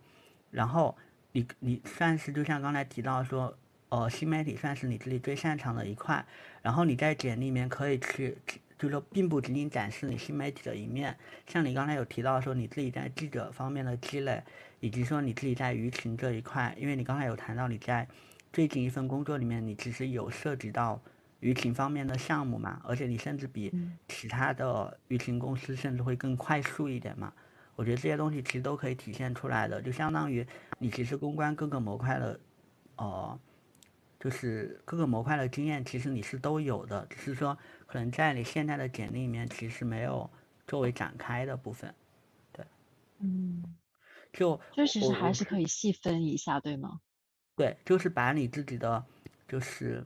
[0.52, 0.96] 然后，
[1.32, 3.58] 你你算是就像刚才提到说。
[3.92, 6.24] 呃，新媒体算是你自己最擅长的一块，
[6.62, 8.38] 然后你在简历里面可以去，
[8.78, 14.44] 就是说并不仅仅展示你新媒体的一面，像你刚才有提到说你自己在记者方面的积累，
[14.80, 18.08] 以及说你自己在舆情这一块，因为你刚才有谈到你在
[18.54, 21.02] 最近一份工作里面，你其实有涉及到
[21.42, 23.74] 舆情方面的项目嘛，而且你甚至比
[24.08, 27.34] 其他的舆情公司甚至会更快速一点嘛，
[27.80, 30.46] 我觉得这些东西其实都可以体现出来的，就相当于
[30.80, 32.40] 你其实公关各个模块的，
[32.98, 33.40] 呃。
[34.20, 40.30] 就是各个模块的经验，其实你是都有的，只是说可能在你现在的简历里面，其实没有
[40.68, 41.96] 作为展开的部分。
[42.52, 42.66] 对，
[43.20, 43.64] 嗯，
[44.34, 47.00] 就就其实还是可以细分一下，对吗？
[47.56, 49.02] 对，就是把你自己的
[49.48, 50.04] 就是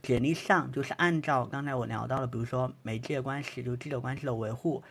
[0.00, 4.82] 简历上，就是按照刚才我聊到的，比如说媒介关系，就记者关系的维护，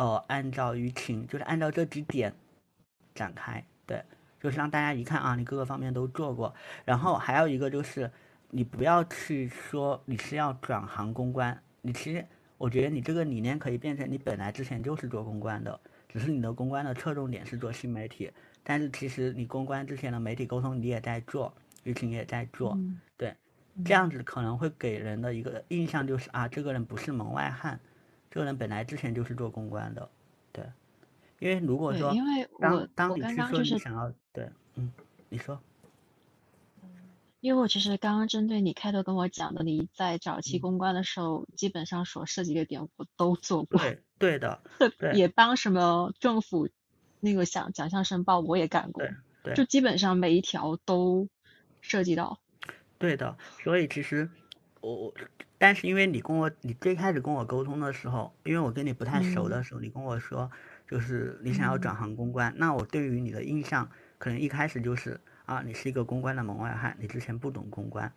[0.00, 2.32] 呃，按照舆情，就是按照这几点
[3.14, 4.02] 展开，对。
[4.40, 6.54] 就是让大家一看啊，你各个方面都做过。
[6.86, 8.10] 然后还有一个就是，
[8.48, 11.62] 你不要去说你是要转行公关。
[11.82, 12.24] 你其实
[12.56, 18.32] 我觉得你这个理念可以变成你本来之前就是做公关的，只是你的公关的侧重点是做新媒体。
[18.62, 22.78] 但是其实你公关之前的媒体沟通你也在做，舆情也在做。
[23.18, 23.36] 对，
[23.84, 27.78] 这样子可能会给人的一个印象就是啊，这个人不是门外汉，
[28.30, 30.08] 这个人本来之前就是做公关的。
[30.52, 30.64] 对。
[31.38, 34.92] 因为如果说，因为当当你去说你想要对，嗯，
[35.30, 35.58] 你说，
[37.40, 44.60] 因为我其实刚刚针对你开头跟我讲的，你在早期公关的时候，基本上所涉及的点我都做过，对对的，
[45.14, 46.68] 也帮什么政府
[47.20, 49.02] 那个奖奖项申报我也干过，
[49.42, 51.26] 对，就基本上每一条都
[51.80, 52.38] 涉及到，
[52.98, 54.28] 对的，所以其实
[54.80, 55.14] 我我，
[55.58, 60.50] 但是因为你跟我你最开始跟我沟通的时候，因为我跟你不太熟的时候，你跟我说。
[60.90, 63.88] 就是你想要转行公关，那我对于你的印象
[64.18, 68.12] 可能一开始就是啊，你是一个公关的门外汉，你之前不懂公关。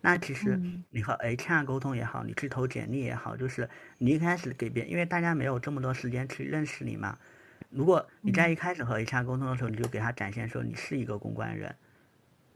[0.00, 7.16] 那其实你和 HR 沟通也好，你去投简历也好，就是你一开始给别人，因为大家没有这么多时间去认识你嘛。
[7.70, 11.76] 如果你在一开始和 HR 沟通的时候，你就给他展现说你是一个公关人，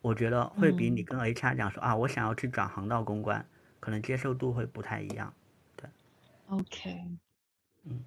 [0.02, 3.44] 我觉得会比你跟 HR 讲说啊，我想要去转行到公关，
[3.80, 5.34] 可能接受度会不太一样。
[5.76, 5.88] 对
[6.48, 7.04] ，OK，
[7.84, 8.02] 嗯。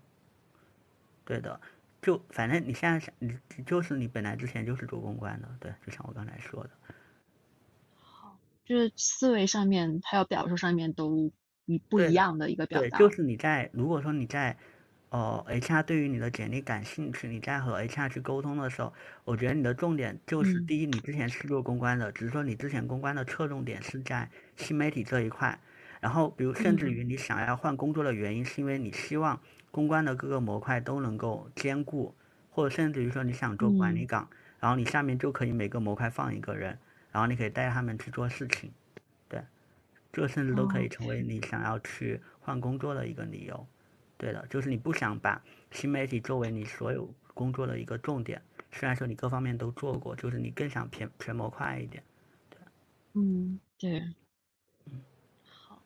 [1.26, 1.62] 对的，
[2.02, 6.70] 就反正你现在想，你就是你本来之前就是做公关的，对，就像我刚才说的。
[8.02, 11.32] 好，就是思维上面还有表述上面都
[11.66, 12.98] 一不一样的一个表达。
[12.98, 14.58] 对，就是你在如果说你在，
[15.14, 18.92] 呃，HR 对于你的简历感兴趣，你在和 HR 去沟通的时候，
[19.24, 25.60] 我觉得你的重点就是第一，你之前是做公关的，只是说你之前公关的侧重点是在新媒体这一块，
[26.02, 29.40] 然后比如甚至于你想要换工作的原因，是因为你希望。
[29.70, 32.14] 公关的各个模块都能够兼顾，
[32.52, 36.78] 或者甚至于说你想做管理岗，然后你下面就可以每个模块放一个人，
[37.12, 38.72] 然后你可以带他们去做事情，
[39.28, 39.42] 对，
[40.12, 43.66] 这甚至都可以成为你想要去换工作的一个理由。
[44.24, 52.02] 对的，就是你不想把新媒体作为你所有工作的一个重点，虽然说你各方面都做过，就是你更想全全模块一点。
[52.50, 52.58] 对，
[53.16, 54.00] 嗯，对，
[54.86, 55.02] 嗯，
[55.46, 55.84] 好，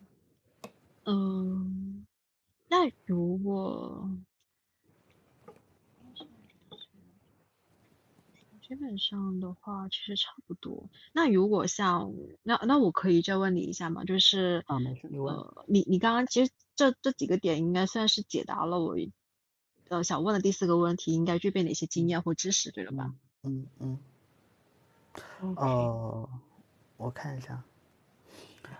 [1.06, 2.06] 嗯。
[2.70, 4.08] 那如果
[8.68, 10.90] 基本上的话，其实差不多。
[11.14, 14.04] 那如果像那那我可以再问你一下吗？
[14.04, 15.34] 就是啊，没事，你问。
[15.34, 18.98] 呃，你你刚刚其实这这几个点应该算是解答了我
[19.88, 23.14] 呃想问的第四个问题，应该具备哪些经验或知识，对了吧？
[23.44, 23.98] 嗯嗯。
[25.56, 26.30] 呃，
[26.98, 27.64] 我看一下。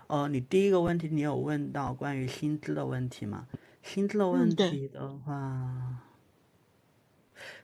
[0.06, 3.46] 哦，你第一个问题，你有问到关于薪资的问题吗？
[3.82, 6.02] 薪资的问题的话，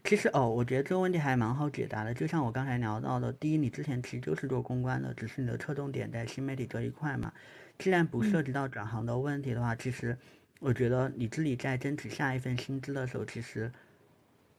[0.05, 2.13] 其实哦，我觉得这个问题还蛮好解答的。
[2.13, 7.33] 就像我刚才聊到的，第一，你之前其实就是做公关的，只是你的侧重点在新媒体这一块嘛。
[7.79, 10.17] 既然不涉及到转行的问题的话，其实
[10.61, 13.73] 我觉得你自己在争取下一份薪资的时候，其实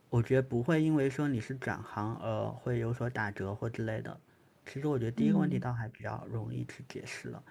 [0.09, 4.19] 我觉得不会因为说你是转行而会有所打折或之类的。
[4.65, 7.43] 其实我觉得第一个问题倒还比较容易去解释了。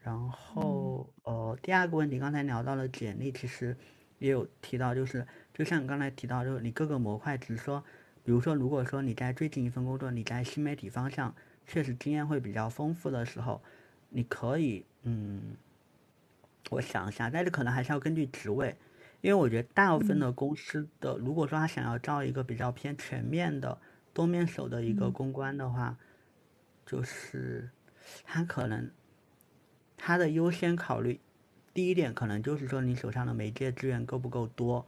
[0.00, 3.76] 然后，呃，第二个问题，刚才聊到了简历，其实
[4.22, 7.82] 也有提到，就是就像你刚才提到，就是你各个模块，只是说，
[8.22, 11.34] 比如说，如果说你在最近一份工作，你在新媒体方向
[11.66, 13.60] 确实经验会比较丰富的时候，
[14.10, 15.56] 你可以，嗯，
[16.70, 18.76] 我想一下，但是可能还是要根据职位，
[19.22, 23.76] 因为我觉得大部分的公司的，如果说他想要招一个比较偏全面的
[24.14, 25.98] 多面手的一个公关的话，
[26.86, 27.70] 就是
[28.24, 28.90] 他可能。
[30.04, 31.20] 他的优先考虑，
[31.74, 34.86] 第一点可能就是说你手上的媒介资源够不够多，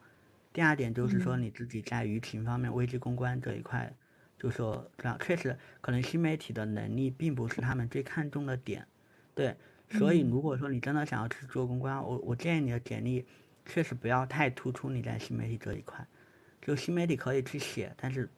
[0.53, 3.93] 第二点就是说你自己在舆情方面、危机公关这一块，
[4.39, 8.87] 就说这样确实可能新媒体的能力并不是他们最看重的点，
[9.35, 9.57] 对，
[9.91, 13.25] 所以如果说你真的想要去做公关，我我建议你的简历
[13.65, 16.07] 确实不要太突出你在新媒体这一块，
[16.61, 18.29] 就新媒体可以去写，但是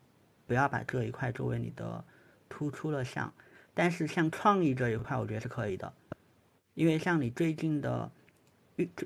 [0.47, 2.05] 不要把这一块作为你的
[2.49, 3.35] 突出的项，
[3.75, 5.93] 但是像创意这一块，我觉得是可以的。
[6.75, 8.11] 因为像你最近的运，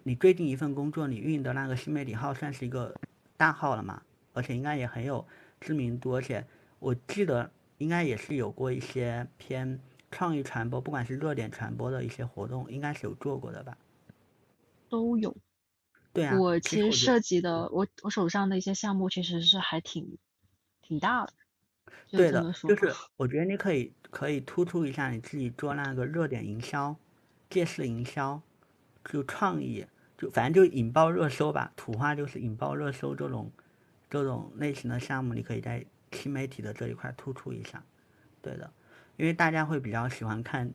[0.02, 2.94] 你最近一份工作，你运营的那个新媒体号算是一个
[3.36, 4.02] 大号了嘛？
[4.32, 5.24] 而且应该也很有
[5.60, 6.44] 知名度，而且
[6.78, 9.80] 我记得应该也是有过一些偏
[10.10, 13.78] 创意传播，不管是热点传播的一些活动，应该是有做过的吧？
[14.88, 15.36] 都有。
[16.12, 16.36] 对啊。
[16.38, 20.18] 我其实涉及的，我我手上的一些项目其实是还挺
[20.82, 21.32] 挺大的。
[22.10, 26.96] 对的，就是我觉得你可以可以突出一下你自己做那个热点营销。
[27.48, 28.40] 借势营销，
[29.04, 29.86] 就创意，
[30.18, 31.72] 就反正就引爆热搜吧。
[31.76, 33.50] 土话就是引爆热搜这种，
[34.08, 37.82] 这种类型的项目，你可以在新媒体的这一块突出一下。
[38.42, 38.72] 对的，
[39.16, 40.72] 因为大家会比较喜欢看，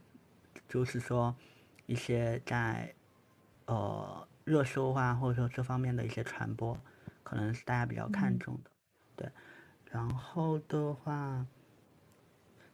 [0.68, 1.36] 就是说
[1.86, 2.94] 一些在
[3.66, 6.78] 呃热搜啊，或者说这方面的一些传播，
[7.24, 8.72] 可能是大家比较看重的。
[9.16, 9.30] 对，
[9.92, 11.46] 然后的话，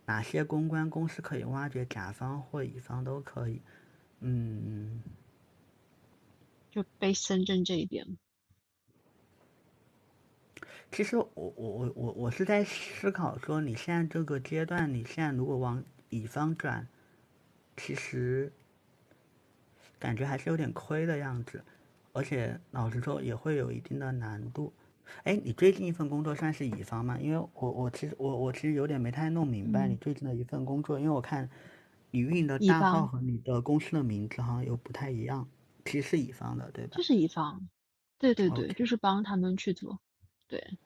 [0.06, 3.62] 哪些公关公司可以挖掘甲方或乙方都可以。
[4.20, 5.02] 嗯，
[6.72, 8.18] 就被深圳这一边。
[10.92, 16.88] 其实我我我我我是在思考说，你现在这个阶段，你现在如果往乙方转，
[17.78, 18.52] 其实
[20.00, 21.64] 感觉还是有点亏的样子，
[22.14, 24.74] 而且老实说也会有一定的难度。
[25.24, 27.20] 哎，你最近一份工作算是乙方吗？
[27.20, 31.50] 因为我我其实我我其实有点没太弄明白你最近的一份工作，因为我看。
[32.14, 35.48] 你运的账号和你的公司的名字好像又不太一样，
[35.86, 36.96] 其实是乙方的，对吧？
[36.96, 37.70] 就是乙方，
[38.18, 40.00] 对对对，就是帮他们去做，
[40.48, 40.78] 对。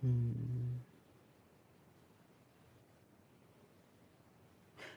[0.00, 0.80] 嗯，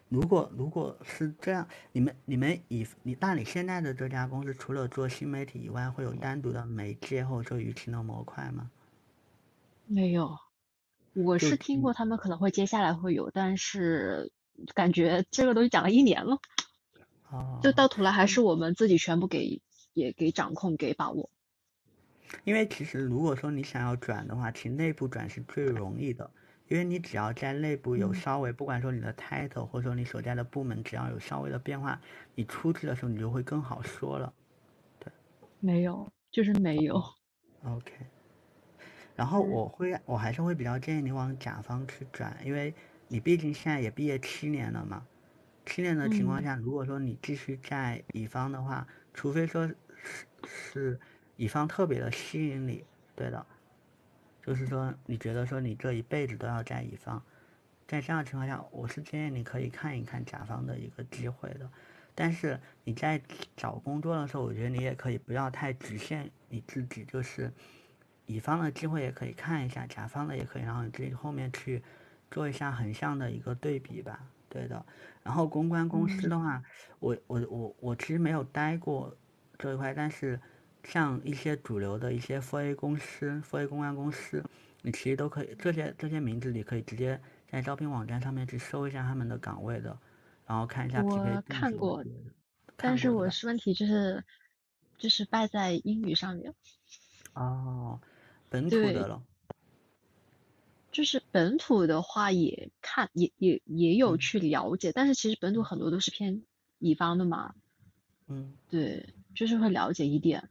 [0.10, 8.70] 如果如果是这样，你们你们以你那你现在的这家公司除了做新媒体以外，会有单独的媒介或者说舆情的模块吗？
[9.86, 10.38] 没有。
[11.14, 14.32] 我是听过他们可能会接下来会有，但是
[14.74, 16.38] 感觉这个东西讲了一年了，
[17.62, 19.62] 就到头来还是我们自己全部给
[19.94, 21.30] 也给掌控给把握。
[22.44, 26.32] 因为其实如果说你想要转的话，其实内部转是最容易的，
[26.70, 32.00] 因为你只要在内部有稍微，不管说你的 title 或者说你所在的部门只要有稍微的变化，
[32.36, 34.34] 你出去的时候你就会更好说了。
[35.00, 35.12] 对，
[35.60, 37.04] 没有，就是没有。
[37.66, 37.92] OK。
[39.16, 42.74] 然后我会，我还是会比较建议你往甲方去转，因为
[43.10, 45.06] 你毕竟现在也毕业七年了嘛。
[45.66, 49.76] 七年的情况下，如果说你继续在乙方的话，除非说是
[50.44, 51.00] 是
[51.38, 52.84] 乙方特别的吸引你，
[53.16, 53.46] 对的，
[54.42, 57.24] 就是说你觉得说你这一辈子都要在乙方，
[57.88, 61.70] 在这样的情况下，我是建议你可以看一看甲方的一个机会的。
[62.14, 63.22] 但是你在
[63.56, 67.52] 找工作的时候，我觉得你也可以不要太局限你自己，就是。
[68.28, 71.84] 乙方的机会也可以看一下，甲方的也可以，然后你自己后面去
[72.30, 74.24] 做一下横向的一个对比吧。
[74.52, 74.86] 对的。
[75.24, 76.62] 然后公关公司的话，
[77.00, 79.16] 我我我我其实没有待过
[79.58, 80.40] 这一块，但是
[80.84, 84.44] 像一些主流的一些 4A 公司、4A 公关公司，
[84.82, 89.98] 你其实都可以这些这些名字，你可以直接在招聘网站上面去搜一下他们的岗位的，
[90.46, 92.04] 然后看一下匹配我看过，
[92.76, 94.24] 但是我是问题就是
[94.98, 96.54] 就是败在英语上面。
[97.34, 98.00] 哦。
[98.50, 99.24] 本土的了
[100.92, 106.44] 就是本土的话也看也也也有去了解，但是其实本土很多都是偏
[106.80, 107.54] 乙方的嘛。
[108.28, 110.50] 嗯，对，就是会了解一点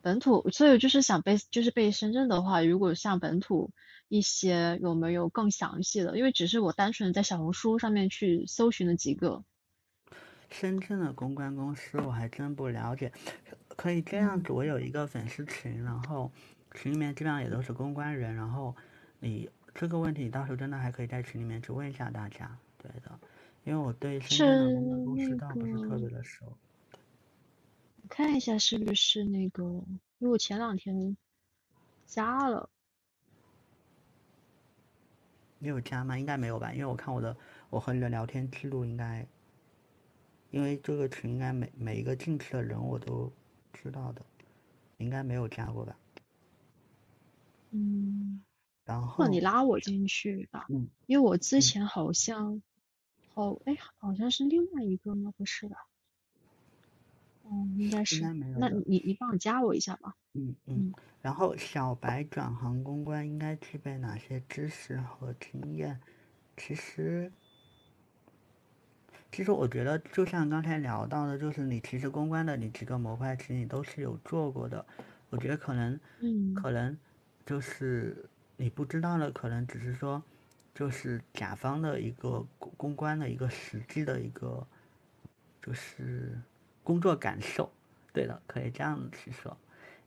[0.00, 3.72] 本土，所以就是想被就是被深圳的话，如果像本土
[4.08, 6.16] 一些有没有更详细的？
[6.16, 9.44] 因为只是我单纯在小红书上面去搜寻了几个。
[10.48, 13.12] 深圳的公关公司我还真不了解，
[13.76, 16.30] 可以这样子，我有一个粉丝群，然后
[16.72, 18.76] 群里面基本上也都是公关人，然后
[19.18, 23.18] 你这个问题到时候真的还可以在群里面去问一下大家，对的，
[23.64, 26.56] 因为我对深圳的公司倒不是特别的熟。
[28.08, 29.64] 看一下是不是那个，
[30.18, 31.16] 因为我前两天
[32.06, 32.70] 加了。
[35.58, 36.18] 你有加吗？
[36.18, 37.36] 应该没有吧，因为我看我的
[37.70, 39.26] 我和你的聊天记录应该。
[40.52, 43.30] 因为这个群应该每每一个进去的人我都
[43.72, 44.24] 知道的，
[44.98, 45.98] 应该没有加过吧？
[47.72, 48.40] 嗯。
[48.86, 49.22] 然后。
[49.22, 50.64] 那你拉我进去吧。
[50.70, 50.88] 嗯。
[51.04, 52.62] 因为我之前好像，
[53.34, 55.34] 好哎，好像是另外一个吗？
[55.36, 55.86] 不是吧？
[57.42, 58.16] 哦，应该是。
[58.16, 58.58] 应该没有。
[58.58, 60.16] 那你你帮我加我一下吧。
[60.32, 60.94] 嗯嗯。
[61.20, 66.00] 然后小白转行公关应该具备哪些知识和经验？
[66.56, 67.30] 其实。
[69.32, 74.86] 其实我觉得，就像刚才聊到的，就是你其实公关的你几个模块，其实你都是有做过的。
[75.28, 76.96] 我觉得可能，嗯，可能
[77.44, 78.24] 就是
[78.56, 80.22] 你不知道的，可能只是说，
[80.74, 84.66] 就是甲方的一个公关的一个实际的一个，
[85.62, 86.40] 就是
[86.82, 87.70] 工作感受。
[88.12, 89.56] 对的，可以这样子去说。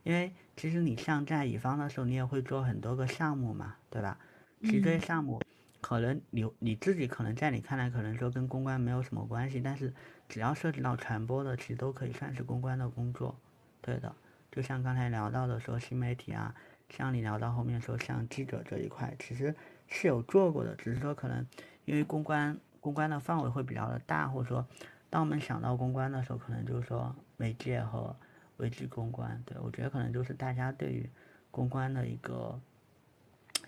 [0.02, 4.18] 因为其实你像在乙方的时候，你也会做很多个项目嘛，对吧？
[4.62, 5.40] 其实这些项目。
[5.80, 9.92] 可能你你自己可能在你看来可能说跟公关没有什么关系，但是
[10.28, 13.34] 只要涉及到传播的，其实都可以算是公关的工作，
[13.80, 14.14] 对的。
[14.52, 16.54] 就像刚才聊到的说新媒体啊，
[16.90, 19.54] 像你聊到后面说像记者这一块，其实
[19.88, 21.46] 是有做过的，只是说可能
[21.84, 24.66] 因为公关公关的范围会比较的大，或者说
[25.08, 28.14] 当我们想到公关的时候，可能就是说媒介和
[28.58, 31.08] 危机公关，对我觉得可能就是大家对于
[31.50, 32.60] 公关的一个。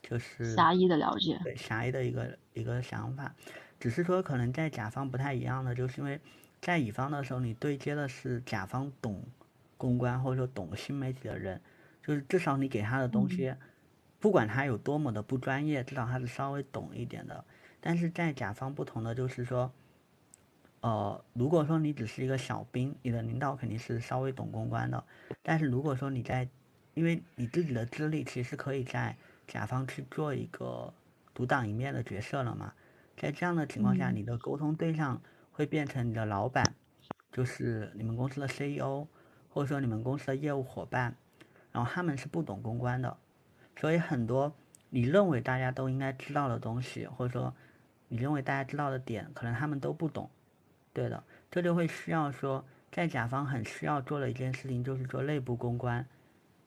[0.02, 3.32] 就是狭义的了解，对狭义的一个一个想法，
[3.78, 6.20] 只是说可能在甲方不太一样的，就是因为
[6.60, 9.22] 在乙方的时候，你对接的是甲方懂
[9.78, 11.60] 公关或者说懂新媒体的人，
[12.02, 13.54] 就是至少你给他的东西，
[14.18, 17.44] 不管他有多么的不专业，至少他是稍微懂一点的。
[17.80, 19.72] 但是在甲方不同的就是说，
[20.80, 25.04] 呃，如果说你只是一个小兵，你的领导肯定是稍微懂公关的，
[25.42, 26.48] 但是如果说你在，
[26.94, 29.16] 因为你自己的资历其实可以在。
[29.48, 30.94] 甲方去做一个
[31.34, 32.72] 独当一面的角色了嘛？
[33.16, 36.74] 在这样的情况下，你的沟通对象会变成你的老板，
[37.32, 39.06] 就是你们公司的 CEO，
[39.50, 41.16] 或者说你们公司的业务伙伴，
[41.72, 43.16] 然后他们是不懂公关的，
[43.76, 44.54] 所以很多
[44.90, 47.52] 你认为大家都应该知道的东西，或者说
[48.08, 50.30] 你认为大家知道的点，可能他们都不懂。
[50.92, 56.06] 对的，这就会需要说，在甲方很需要做的一件事情就是做内部公关，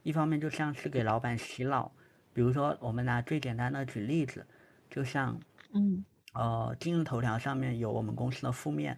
[0.01, 1.91] 一方面就像是给老板洗脑。
[2.33, 4.45] 比如说，我们拿最简单的举例子，
[4.89, 5.39] 就像，
[5.73, 6.03] 嗯，
[6.33, 8.97] 呃，今日头条上面有我们公司的负面，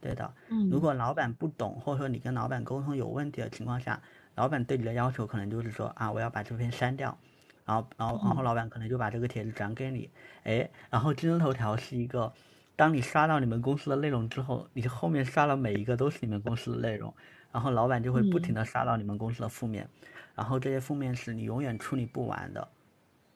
[0.00, 4.02] 对的，嗯，如果老板不懂，或者说你跟老板沟通有问题的情况下，
[4.34, 7.16] 老板对你的要求可能就是说啊，我要把这篇删掉，
[7.64, 10.10] 然后，然后，然后老板可能就把这个帖子转给你，
[10.44, 12.32] 哎，然后今日头条是一个，
[12.76, 17.12] 当你刷到你们公司的内容之后，你后面刷了每一个都是你们公司的内容，
[17.52, 19.88] 然后老板就会不停的刷到你们公司的负面。
[20.34, 22.66] 然后这些负面是你永远处理不完的，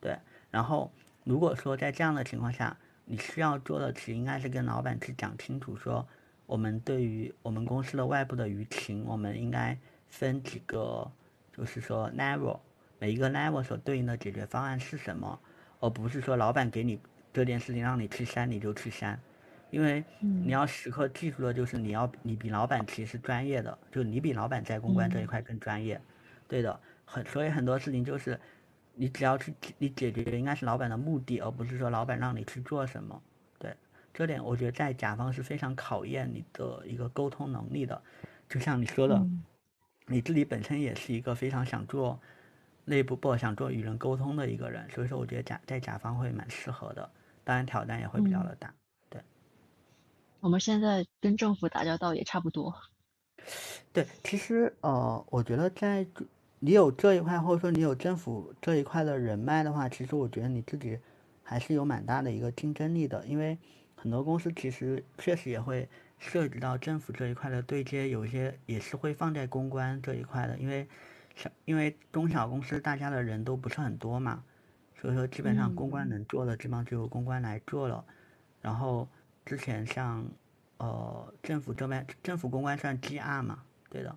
[0.01, 0.19] 对。
[0.51, 0.91] 然后
[1.25, 2.75] 如果说在这样的情况下，
[3.05, 6.09] 你需要做的其实应该是跟老板去讲清楚，说
[6.47, 9.77] 我们对于我们公司的外部的舆情，我们应该
[10.09, 11.11] 分几个，
[11.53, 12.59] 就是说 level，
[12.99, 15.39] 每一个 level 所对应的解决方案是什么，
[15.81, 16.99] 而不是说老板给你
[17.33, 19.19] 这件事情让你去删你就去删，
[19.71, 26.01] 因为你要时刻记住的就是你要你比老板其实专业的，就你比老板在公关这一块更专业。
[26.49, 28.41] 对的，很所以很多事情就是，
[28.95, 33.21] 你只要去你解决应该是老板的目的，而不是说老板让你去做什么。
[33.59, 33.75] 对，
[34.15, 38.01] 这点我觉得在甲方是非常考验你的一个沟通能力的。
[38.49, 39.27] 就像你说的，
[40.07, 42.19] 你自己本身也是一个非常想做
[42.85, 47.11] 内部不想做与人沟通的一个人，所以说我觉得甲在甲方会蛮适合的，
[47.45, 48.73] 当然挑战也会比较的大。
[49.11, 49.21] 对，
[50.41, 52.75] 我们现在跟政府打交道也差不多。
[53.93, 56.07] 对，其实呃，我觉得在。
[56.59, 60.99] 你有这一块，或者说你有政府这一块的人脉的话，其实我觉得你自己
[61.43, 63.25] 还是有蛮大的一个竞争力的。
[63.27, 63.57] 因为
[63.95, 65.87] 很多公司其实确实也会
[66.19, 70.59] 涉及到政府这一块的对接，有些也是会放在公关这一块的。
[70.59, 70.89] 因为
[71.35, 74.43] 小，因为中小公司大家的人都不是很多嘛，
[75.01, 78.05] 所以说基本上公关能做的，基本上就由公关来做了。
[78.63, 79.09] 然后
[79.45, 80.27] 之前像
[80.79, 84.17] 呃政府这边，政府公关算 GR 嘛，对的。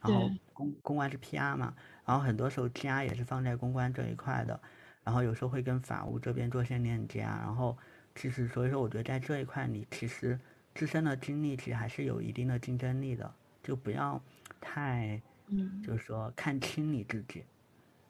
[0.00, 1.74] 然后公公关是 PR 嘛，
[2.06, 4.58] 然后很多时候 GR 也是放在公关这一块的。
[5.04, 7.40] 然后有时候会跟法务这边做些链接啊。
[7.42, 7.76] 然后
[8.14, 10.40] 其实所以说，我觉得在这一块你其实
[10.74, 14.22] 自身的经历其实还是有一定的竞争力的，就不要
[14.60, 17.44] 太嗯，就是说看轻你自己。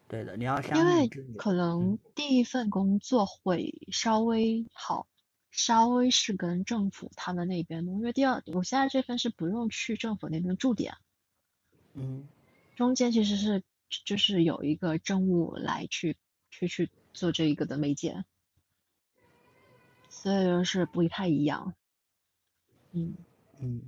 [0.07, 1.07] 对的，你要相因为
[1.37, 5.07] 可能第一份工作会稍微好，
[5.51, 10.95] 稍微是跟政府他们那边因为第二，我现在这份是不用去政府那边驻点，
[11.93, 12.27] 嗯，
[12.75, 13.63] 中间其实是
[14.03, 16.17] 就是有一个政务来去
[16.49, 18.25] 去去做这一个的媒介，
[20.09, 21.73] 所以就是不太一样，
[22.93, 23.15] 嗯
[23.59, 23.81] 嗯，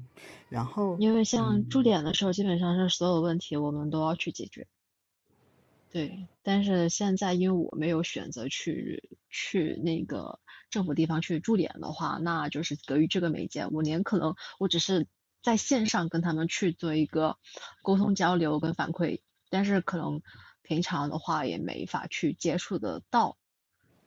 [0.49, 4.67] 然后因为像驻点的时候，基本上是所有问题我们都要去解决。
[5.91, 10.39] 对，但是现在因为我没有选择去去那个
[10.71, 15.05] 政府地方去驻点的话，那就是隔于这个媒介，我连可能我只是
[15.43, 17.37] 在线上跟他们去做一个
[17.83, 20.21] 沟通交流跟反馈，但是可能
[20.63, 23.37] 平常的话也没法去接触得到，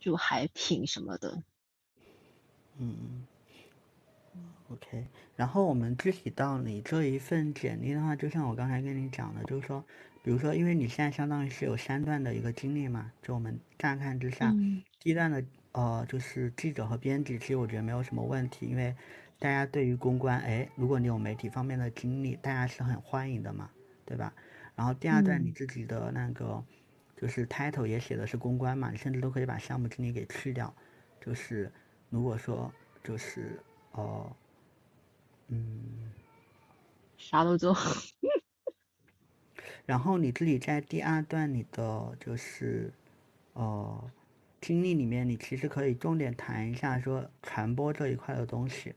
[0.00, 1.42] 就还挺什么的。
[2.78, 3.24] 嗯
[4.70, 5.06] ，OK，
[5.36, 9.84] 然后我们具体到你这一份简历的话，就像我刚才跟你讲的，就是说。
[10.22, 14.52] 比如说，因为你现在相当于是有三段的一个经历嘛，就我们乍看之下，
[14.98, 18.92] 第一段的呃就是记者和编辑，其实我觉得没有什么问题，因为
[19.38, 23.70] 大家对于公关，哎，如果你有媒体方面的经历，大家是很欢迎的嘛，
[24.04, 24.34] 对吧？
[24.74, 26.60] 然后第二段你自己的那个
[27.16, 30.74] 就是 title 也写的是公关嘛，你甚至都可以把项目经理给去掉，
[31.20, 31.70] 就是
[32.10, 32.72] 如果说
[33.04, 33.60] 就是
[33.92, 34.36] 呃
[35.48, 36.12] 嗯，
[37.16, 37.74] 啥都做。
[39.86, 42.92] 然后你自己在第二段你的就是，
[43.52, 44.10] 呃，
[44.60, 48.96] 经历里面，你其实可以重点谈一下说传播这一块的东西，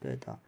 [0.00, 0.40] 对的，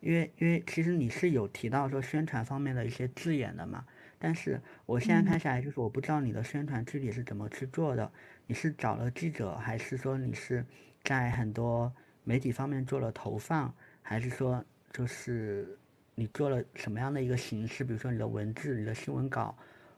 [0.00, 3.86] 因为因为其实你是有提到说宣传方面的一些字眼的嘛，
[4.18, 8.10] 但是我现在看下来就是我不知道你的宣传具体是怎么去做的，
[8.48, 10.66] 你是找了记者，还是说你是
[11.04, 11.92] 在很多
[12.24, 13.72] 媒体方面做了投放，
[14.04, 15.76] 还是说就是。
[16.16, 17.82] 你做了什么样的一个形式？
[17.82, 19.52] 比如说你的文字、你的新闻稿，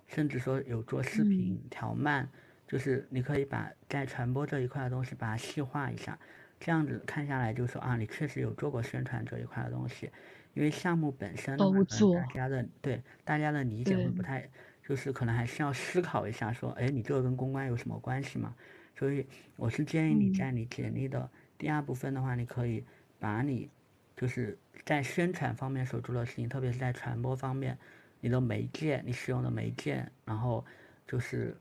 [0.07, 2.27] 甚至说有做视频调慢，
[2.67, 6.19] 就是你可以把在传播这一块的东西把它细化一下，
[6.59, 10.11] 这样子看下来就说啊，你确实有做过宣传这一块的东西。
[10.55, 11.77] 因为项目本身的话，
[12.15, 14.49] 大家的对大家的理解会不太，
[14.89, 18.57] 就是可能还是要思考一下，说哎，你这个跟公关有什么关系嘛？
[18.99, 19.27] 所以
[19.57, 21.29] 我是建议你在你简历的
[21.59, 22.83] 第二部分的话，你可以
[23.19, 23.69] 把你。
[24.17, 27.77] 就是在宣传方面所做的事情，特别是在传播方面，
[28.21, 30.65] 你的媒介，你使用的媒介，然后
[31.07, 31.57] 就是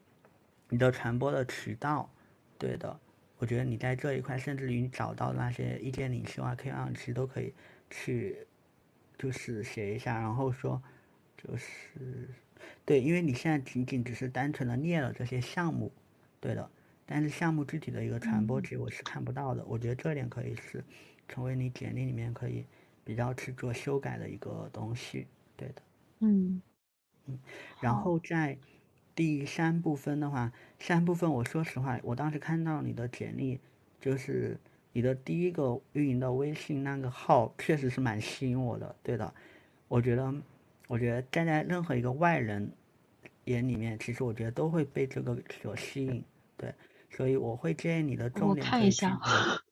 [0.69, 2.09] 你的传播的渠道，
[2.57, 2.97] 对的，
[3.37, 7.53] 我觉得你在这一块，甚至于你找到那些意见领袖啊、KOL，其实都可以
[7.89, 8.47] 去，
[9.17, 10.81] 就是写一下，然后说，
[11.37, 12.29] 就是
[12.85, 15.91] 对，因为你现在仅仅只是单纯的列了这些项目，
[16.39, 16.69] 对的，
[17.05, 20.83] 但是项目具体的一个传播，其实我是看不到的，我觉得这点可以是。
[21.27, 22.65] 成为你简历里面可以
[23.03, 25.81] 比较去做修改的一个东西，对的。
[26.19, 26.61] 嗯
[27.25, 27.39] 嗯，
[27.81, 28.57] 然后在
[29.13, 33.59] 第三部分的话，三部分我说实话，我当时看到你的简历，
[33.99, 34.59] 就是
[34.93, 39.33] 你的第一个运营的微信那个号，确实是蛮吸引我的，对的。
[39.87, 40.33] 我觉得，
[40.87, 42.71] 我觉得站在任何一个外人
[43.45, 46.23] 眼里面，其实我觉得都会被这个所吸引，
[46.57, 46.73] 对。
[47.09, 49.17] 所以我会建议你的重点看一下，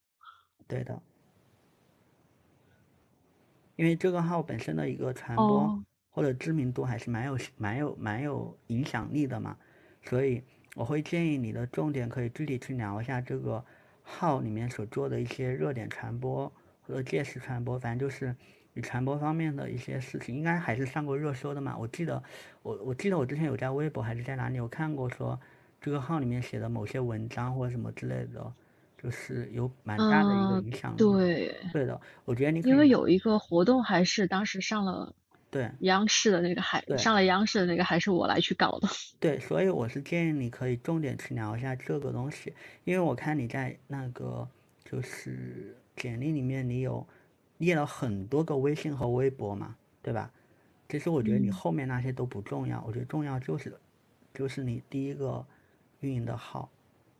[0.67, 1.01] 对的。
[3.75, 9.57] 因为这个号本身的一个传播或者知名度还是蛮有蛮有蛮有影响力的嘛，
[10.03, 10.43] 所以
[10.75, 13.63] 我会建议你的重点可以具体去聊一下这个
[14.03, 16.51] 号里面所做的一些热点传播
[16.81, 18.35] 或者届时传播，反正就是
[18.73, 21.75] 你传播方面的一些事情，应该还是上过热搜的嘛。
[21.77, 22.21] 我记得
[22.61, 25.39] 我我记得我之前有在微博还是在哪里有看过说
[25.81, 28.53] 这个号里面写的某些文章或者什么之类的。
[29.03, 35.13] 就是有蛮大的一个影响力，对，对的，我觉得你因为有一个活动还是当时上了
[35.51, 38.87] 对央视的那个还上了央视的那个还是我来去搞的，
[39.19, 42.53] 对，所以我是建议你可以重点去聊一下这个东西，
[42.85, 44.47] 因为我看你在那个
[44.85, 47.05] 就是简历里面你有
[47.57, 50.31] 列了很多个微信和微博嘛，对吧？
[50.87, 53.75] 其实我觉得你后面那些都不重要，我觉得重要就是
[54.33, 55.45] 就是你第一个
[55.99, 56.69] 运营的号。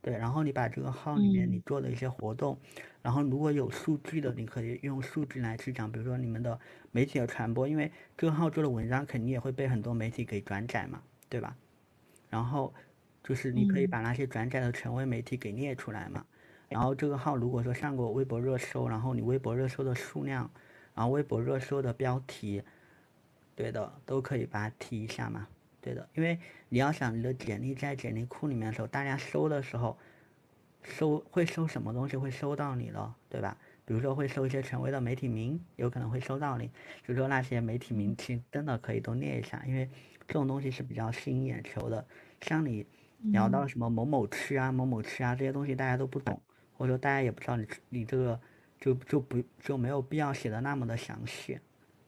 [0.04, 2.60] 对，然后你把这个号里面你做的一些活动，
[3.02, 6.60] 然后如果有数据的，你可以用数据来去讲，比如说你们的
[6.92, 11.56] 媒体的传播，因为这个号做的文章肯定也会被很多媒体给转载嘛，对吧？
[12.30, 12.74] 然后
[13.24, 16.26] 就是你可以把那些转载的权威媒体给列出来嘛。
[16.68, 20.52] 然后这个号如果说上过微博热搜，然后你微博热搜的数量，
[20.94, 22.62] 然后微博热搜的标题，
[23.56, 25.48] 对的，都可以把它提一下嘛。
[25.84, 29.98] 对的，因为你要想你的简历在简历库里面的时候，大家搜的时候，
[30.82, 33.58] 搜会搜什么东西会搜到你了，对吧？
[33.84, 36.72] 比如说会搜一些权威的媒体名，有可能会搜到你。
[37.06, 39.90] 就说那些媒体名气真的可以都列一下，因为
[40.26, 42.06] 这种东西是比较吸引眼球的。
[42.40, 42.86] 像你
[43.34, 46.42] 聊到什么某某区啊、某某区啊这些东西，大家都不懂，
[46.78, 48.40] 或者说大家也不知道你你这个
[48.80, 51.60] 就就不就没有必要写的那么的详细，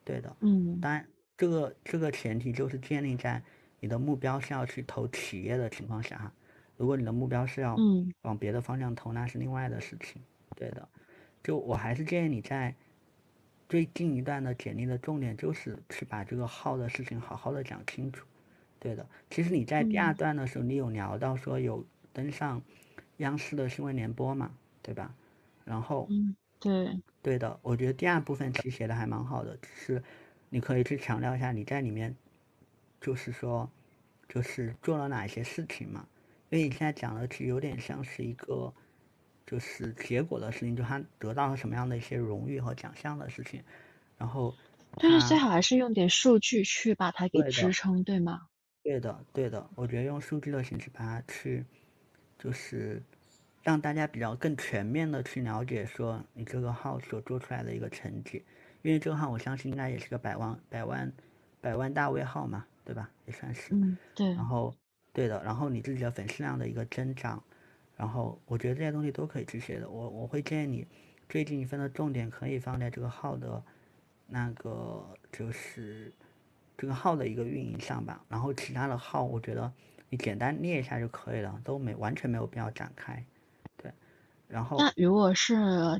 [0.05, 0.34] 对的。
[0.39, 0.80] 嗯。
[0.80, 1.05] 当然，
[1.36, 3.43] 这个这个前提就是建立在。
[3.86, 6.33] 你的目标是要去投企业的情况下哈，
[6.75, 7.75] 如果你的目标是要
[8.23, 10.19] 往别的方向投，那是另外的事情。
[10.55, 10.89] 对的，
[11.43, 12.73] 就我还是建议你在
[13.69, 18.25] 最近一段的简历的重点就是去把这个号的事情好好的讲清楚。
[18.79, 22.59] 对的，其实你在第二段的时候，你有聊到说有登上
[23.17, 25.13] 央视的新闻联播嘛，对吧？
[25.63, 26.09] 然后，
[26.59, 30.03] 对，对的，我觉得第二部分其实写的还蛮好的，只是
[30.49, 32.15] 你可以去强调一下你在里面。
[33.01, 33.69] 就是说，
[34.28, 36.07] 就是做了哪些事情嘛？
[36.49, 38.73] 因为你现在讲的其实有点像是一个，
[39.45, 43.63] 就是结果的事情，就他得到了什么样的一些荣誉和奖项的事情。
[44.17, 44.55] 然后，
[44.97, 48.47] 但是最好还是用点数据去把它给支撑，对吗？
[48.84, 49.67] 对的，对的。
[49.76, 51.65] 我觉得用数据的形式把它去，
[52.38, 53.01] 就是
[53.63, 58.43] 让大家比较更全面的去了解说你这个号所做出来的一个成绩。
[58.84, 61.11] 因为这个号我相信应该也是个百万、百万、
[61.59, 62.65] 百万大 V 号嘛。
[62.86, 63.09] 对吧？
[63.25, 64.31] 也算是，嗯，对。
[64.36, 64.73] 然后，
[65.11, 65.43] 对的。
[65.43, 67.43] 然后你自己的粉丝量的一个增长，
[67.97, 69.89] 然后我觉得这些东西都可以去写的。
[69.89, 70.88] 我我会建议你，
[71.27, 73.63] 最近一份的重点可以放在这个号的，
[74.27, 76.13] 那个就是
[76.77, 78.23] 这个号的一个运营上吧。
[78.29, 79.73] 然后其他的号，我觉得
[80.09, 83.25] 你简单列一下就可以了，都没完全没有必要展开。
[83.77, 83.91] 对。
[84.47, 84.77] 然后。
[84.77, 85.99] 那如果是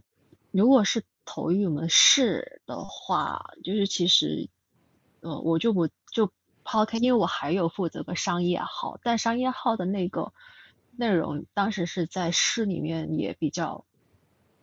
[0.52, 4.48] 如果是投语我们市的话，就是其实，
[5.22, 6.32] 呃，我就不就。
[6.66, 10.34] 抛开，因为我还有负责个商业号，但商业号的那个
[10.98, 13.86] 内容当时是在市里面也比较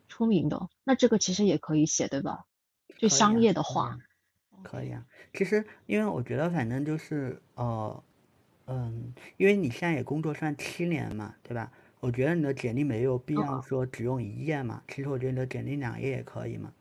[0.09, 2.45] 出名的，那这个其实也可以写，对吧？
[2.99, 3.99] 就商业的话，
[4.63, 5.07] 可以啊。
[5.33, 8.03] 其实，因为我觉得，反正就是呃，
[8.67, 11.71] 嗯，因为你现在也工作算七年嘛，对吧？
[12.01, 14.83] 我觉得你的简历没有必要说只用一页嘛。
[14.89, 16.73] 其实我觉得你的简历两页也可以嘛，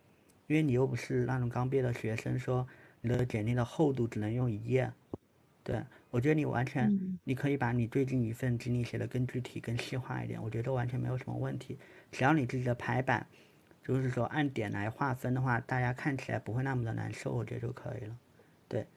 [0.47, 2.67] 因为你又不是那种刚毕业的学生，说
[3.01, 4.91] 你的简历的厚度只能用一页。
[5.63, 11.77] 对，我觉得你完全，你可以把你最近一份经历写的更具体、更细化一点，我觉得完全没有什么问题。
[12.11, 13.27] 只要你自己的排版，
[13.83, 18.17] 就是说按点来划分的话，大家看起来不会那么的难受，我觉得就可以了。
[18.67, 18.87] 对。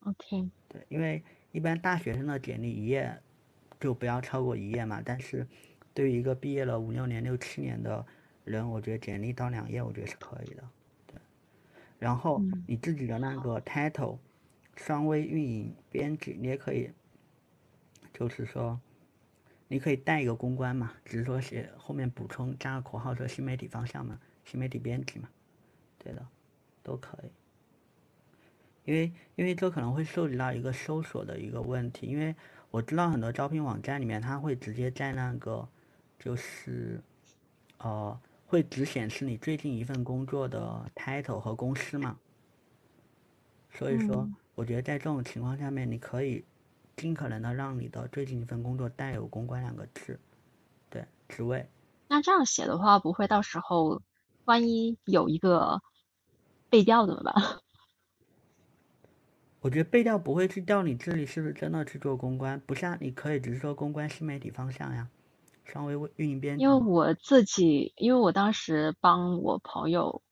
[0.00, 0.50] OK。
[0.66, 1.22] 对，因为
[1.52, 3.20] 一般大学生的简历一页
[3.78, 5.46] 就不要超过一页嘛，但是
[5.92, 8.06] 对于一个毕业了五六年、六七年的
[8.44, 10.64] 人，我觉得简历到两页，我觉得是可以的。
[11.06, 11.16] 对。
[11.98, 14.16] 然后你自己的那个 title。
[14.76, 16.90] 双微运营编辑，你也可以，
[18.12, 18.80] 就是说，
[19.68, 25.28] 你可以带一个公关嘛，只是说写后面补充加个括号说新媒体方向嘛，新媒体编辑嘛，
[25.98, 26.26] 对的，
[26.82, 27.30] 都可以。
[28.84, 32.34] 因为因为这可能会涉及到一个搜索的一个问题，因为
[32.70, 35.68] 我知道很多招聘网站里面，它会直接在那个，
[36.18, 37.00] 就是，
[37.78, 42.18] 呃，会只显示你最近一份工作的 title 和公司嘛，
[43.70, 44.28] 所以说。
[44.54, 46.44] 我觉得在这种情况下面，你可以
[46.96, 50.18] 尽可能的让你的最近一份工作带有“公关”两个字，
[50.88, 51.68] 对职位。
[52.06, 54.02] 那这样写的话，不会到时候
[54.44, 55.82] 万一有一个
[56.70, 57.34] 背调怎么办？
[59.60, 65.08] 我觉得背调不会去调你这里是不是真的去做公关，不像你可以只是说公关新媒体方向呀，
[65.64, 66.60] 稍微运营编。
[66.60, 70.22] 因为我自己，因为我当时帮我朋友。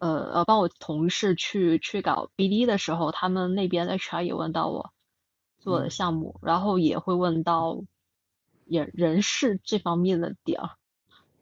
[0.00, 4.90] 呃呃，帮我同事去去搞 BD 的时候，他们那边 HR 也问到我
[5.60, 7.82] 做的项目，然后也会问到
[8.66, 10.60] 也人事这方面的点。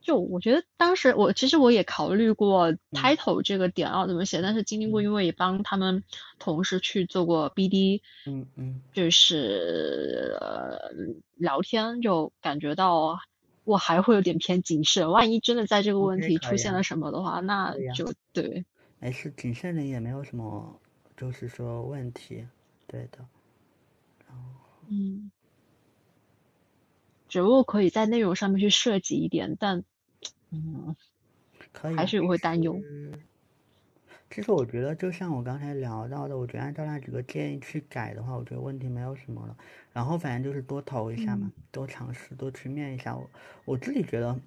[0.00, 6.02] 就我觉得当时我其实我也考虑过 title 这个点要怎么写，但是经历过，因为也帮他们
[6.38, 10.78] 同事去做过 BD，嗯嗯，就是呃
[11.36, 13.18] 聊天就感觉到。
[13.68, 18.64] 我还会有点偏谨慎，万一真的在这个问题出现了什么的话，那就对。
[18.98, 20.80] 没事，谨慎的也没有什么，
[21.18, 22.46] 就是说问题，
[22.86, 23.18] 对的。
[24.88, 25.30] 嗯，
[27.28, 29.84] 只不过可以在内容上面去设计一点，但
[30.48, 30.96] 嗯，
[31.70, 32.80] 可以还是会担忧。
[34.30, 39.56] 其实我觉得，就像我刚才聊到的，我觉得按照那几个建议去改的话，我觉得问题没有什么了。
[39.92, 43.16] 然后反正就是多投一下嘛，多尝试，多去面一下。
[43.16, 43.30] 我
[43.64, 44.38] 我自己觉得，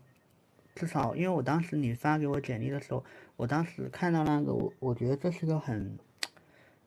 [0.76, 3.04] 至少因为我当时你发给我简历的时候，
[3.36, 5.98] 我当时看到那个，我我觉得这是个很，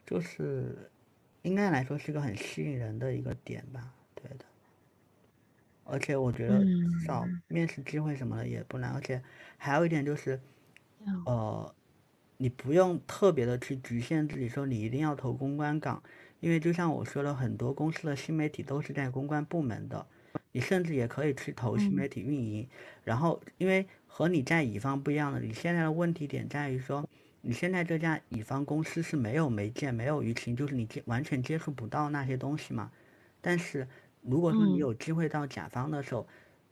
[0.06, 0.90] 就是
[1.42, 4.44] 应该来说是个很吸引人的一个点吧，对的。
[5.84, 9.22] 而且我觉得至少面试机会什么的也不难，而且
[9.58, 10.40] 还有一点就是，
[11.24, 11.74] 呃。
[12.44, 16.02] 你不用特别的去局限自己，说你一定要投公关岗，
[16.40, 20.06] 因为就像我说了，很多公司的新媒体都是在公关部门的，
[20.52, 22.68] 你甚至也可以去投新媒体运营。
[23.02, 27.08] 然后，因为和你在乙方不一样的，你现在的问题点在于说，
[27.40, 32.90] 你现在这家乙方公司是没有媒介、没有舆情，就是你接完全接触不到那些东西嘛。
[33.40, 33.88] 但是
[34.20, 36.26] 如果说你有机会到甲方的时候，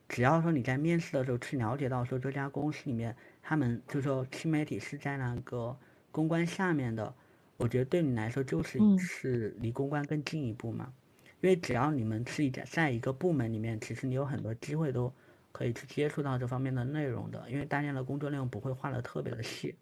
[0.07, 3.17] 只要说你在面试的时候去了解到说这家公司里面。
[3.43, 5.77] 他们就说新媒体是在那个
[6.11, 7.15] 公关下面的，
[7.57, 10.95] 我觉得对你来说就是是离公关更进一步嘛，
[11.41, 15.13] 因为只要你们是在在一个部门里面，其实你有很多机会都
[15.51, 19.77] 可以去接触到这方面的内容的，因为大家的工作内容不会画的特别的细，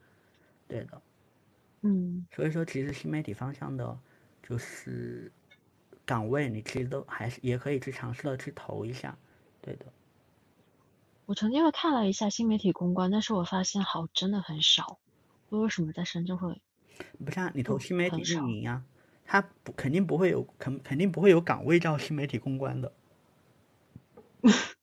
[0.67, 1.03] 对的，
[1.83, 3.99] 嗯，所以说其实新媒体方向的，
[4.43, 5.31] 就是
[6.05, 9.17] 岗位你其实都还是也可以去尝试的去投一下，
[9.61, 9.87] 对的。
[11.31, 14.99] 我曾经会看了一下新媒体公关，但是我发现好真的很少。
[15.51, 16.61] 为什么在深圳会？
[17.25, 18.83] 不像你投新媒体运营啊，
[19.25, 22.93] 他不肯定不会有肯肯定不会有岗位叫新媒体公关的。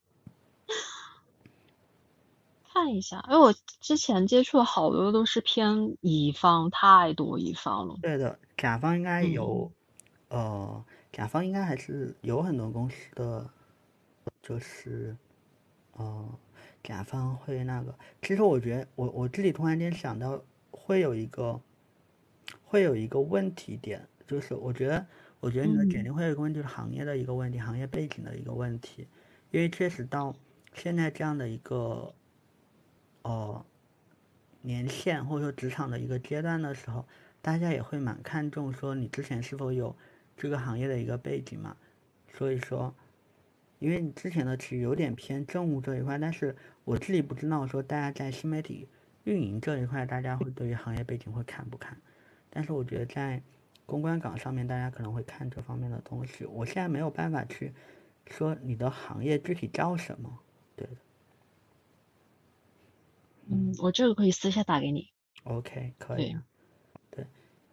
[2.72, 7.98] 看一下，因为我之前接触的好多都是偏乙方，太多乙方了。
[8.02, 9.70] 对的，甲方应该有，
[10.30, 13.50] 呃，甲方应该还是有很多公司的，
[14.42, 15.14] 就是。
[15.98, 16.38] 哦，
[16.84, 20.40] 甲方会那个，其实我觉得我我自己突然间想到，
[20.70, 21.60] 会有一个，
[22.64, 25.08] 会有一个问题点，就是我觉得，
[25.40, 29.08] 我觉得你的简历会有一个问题，就是行业的一个问题，行业背景的一个问题，
[29.50, 30.36] 因为确实到
[30.74, 32.14] 现在这样的一个，
[33.24, 33.66] 呃，
[34.62, 37.08] 年限或者说职场的一个阶段的时候，
[37.42, 39.96] 大家也会蛮看重说你之前是否有
[40.38, 41.76] 这个行业的一个背景嘛，
[42.32, 42.94] 所以说。
[43.80, 48.88] 因为你之前的其实有点偏政务这一块，但是我自己不知道说大家在新媒体
[49.24, 51.96] 运营这一块，大家会对于行业背景会看不看？
[52.50, 53.44] 但是我觉得在
[53.86, 56.44] 公关岗上面，大家可能会看这方面的东西。
[56.46, 57.72] 我现在没有办法去
[58.26, 60.40] 说你的行业具体叫什么，
[60.76, 60.94] 对的。
[63.50, 65.10] 嗯，我这个可以私下打给你。
[65.44, 66.36] OK，可以。
[67.12, 67.26] 对，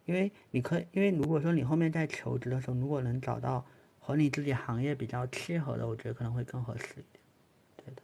[0.04, 3.64] 因为你可以，因为如果说你后面在求职的时候，如果能找到。
[4.06, 7.22] 和你自己行业比较契合的，我觉得可能会更合适一点。
[7.78, 8.02] 对的。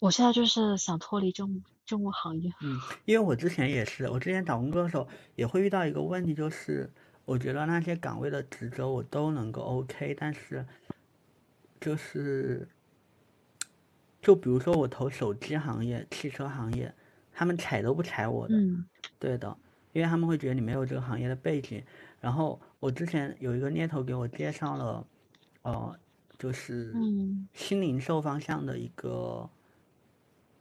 [0.00, 2.52] 我现在就是想脱离政务政务行业。
[2.62, 6.90] 嗯，因为我之前也是，我之前找工作的时候也会遇到一个问题，就是
[7.24, 10.66] 我觉得那些岗位的职责我都能够 OK，但是
[11.80, 12.66] 就是
[14.20, 16.92] 就比如说我投手机行业、汽车行业，
[17.32, 18.56] 他们踩都不踩我的。
[18.56, 18.84] 嗯。
[19.20, 19.56] 对的，
[19.92, 21.80] 因为他们会觉得你没有这个行业的背景，
[22.20, 22.60] 然后。
[22.84, 25.06] 我之前有一个猎头给我介绍了，
[25.62, 25.98] 呃，
[26.38, 26.92] 就是
[27.54, 29.48] 新零售方向的一个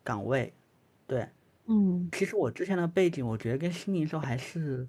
[0.06, 0.54] 岗位，
[1.06, 1.28] 对，
[1.66, 4.88] 嗯，其实我之前的背景，我觉得跟新零售还是，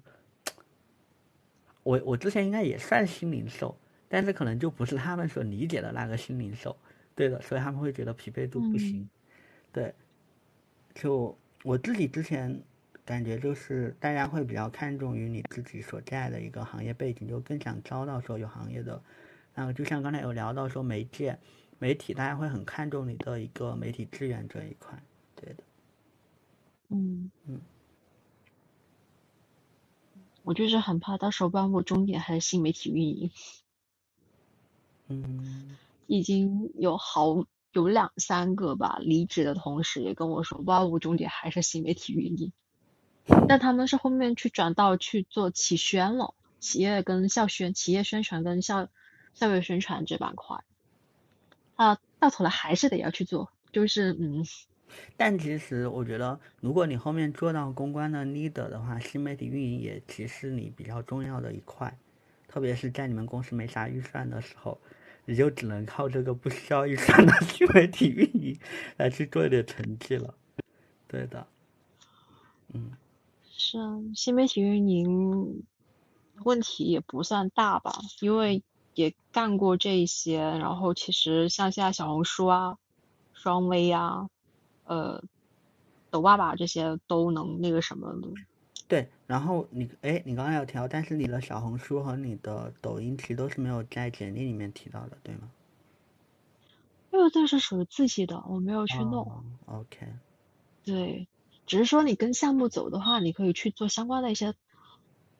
[1.83, 3.77] 我我之前应该也算新零售，
[4.07, 6.73] 但是可能就不是他们所理解的那个新零售，
[7.15, 9.09] 对的，所以他们会觉得匹配度不行，
[9.73, 9.93] 对，
[10.93, 12.63] 就我自己之前。
[13.05, 18.99] 感觉就是大家会比较看重于你自己所在的一个行业背景，就更想招到说有行业的，
[19.53, 21.37] 那个就像刚才有聊到说媒介、
[21.77, 25.03] 媒体，大家会很看重你的一个媒体资源这一块，
[25.35, 25.63] 对的。
[26.89, 27.61] 嗯嗯，
[30.41, 33.31] 我就是很怕到时候万物终点还是新媒体运营。
[35.09, 35.77] 嗯，
[36.07, 42.51] 已经有好有两三个吧，离职的同时也跟我说万物终点还是新媒体运营。
[43.47, 48.87] 但他们是后面去转到去做企宣了，企业跟校宣、企业宣传跟校
[49.33, 50.63] 校园宣传这板块，
[51.75, 54.45] 啊，到头来还是得要去做，就是嗯。
[55.17, 61.97] 但其实我觉得，如果你后面做到公关的 leader 的话，新媒体运营也其实你比较重要的一块，
[62.47, 64.79] 特别是在你们公司没啥预算的时候，
[65.25, 68.57] 你就只能靠这个不需要预算的 新媒体运营
[68.97, 70.35] 来去做一点成绩了。
[71.07, 71.47] 对的，
[72.73, 72.91] 嗯。
[73.57, 75.63] 是啊，新媒体运营
[76.43, 78.61] 问题也不算大吧，因为
[78.93, 80.39] 也干过这些。
[80.39, 82.77] 然后其实像现在小红书啊、
[83.33, 84.29] 双微啊，
[84.83, 85.23] 呃，
[86.09, 88.27] 抖爸爸这些都能那个什么的。
[88.87, 95.49] 对，然后你哎，你刚刚有调，但是你的小红书和你的抖音其实都是没有在简历里面提到的，对吗？
[97.11, 99.43] 因为这是属于自己的，我没有去弄。
[99.65, 100.05] OK。
[100.83, 101.27] 对，
[101.65, 104.53] 只是说你跟项目走的话，你可以去做相关的一些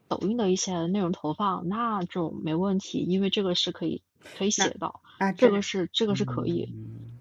[0.08, 4.02] 抖音的一些内容投放，那就没问题，因为这个是可以
[4.38, 6.70] 可以写到，那这个是这个是可以。
[6.74, 7.20] 嗯。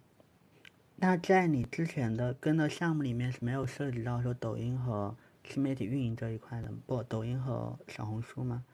[0.96, 5.14] 那在你之前的跟的项目里面是没有涉及到说抖音和。
[5.46, 8.64] 新媒体运营这一块的不，抖音和小红书吗？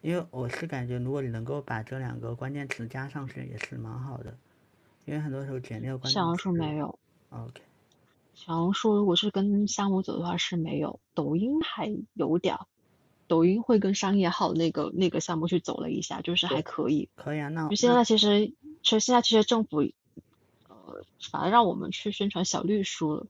[0.00, 4.34] 因为我是感觉，如果你能够把这两个关键词加上去，也是蛮好的。
[5.04, 6.14] 因为很多时候简历的关键词。
[6.14, 6.98] 小红书没有。
[7.28, 7.60] OK。
[8.38, 12.56] 小红书如果是跟项目走的话是没有，抖音还有点，
[13.26, 17.08] 抖音会跟商业号那个那个项目去走了一下，就是还可以。
[17.16, 19.80] 可以啊，那就现在其实，其实现在其实政府，
[20.68, 23.26] 呃，反而让我们去宣传小绿书了。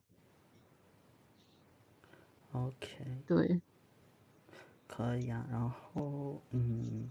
[2.51, 2.87] OK，
[3.27, 3.59] 对，
[4.87, 5.45] 可以啊。
[5.51, 7.09] 然后，嗯，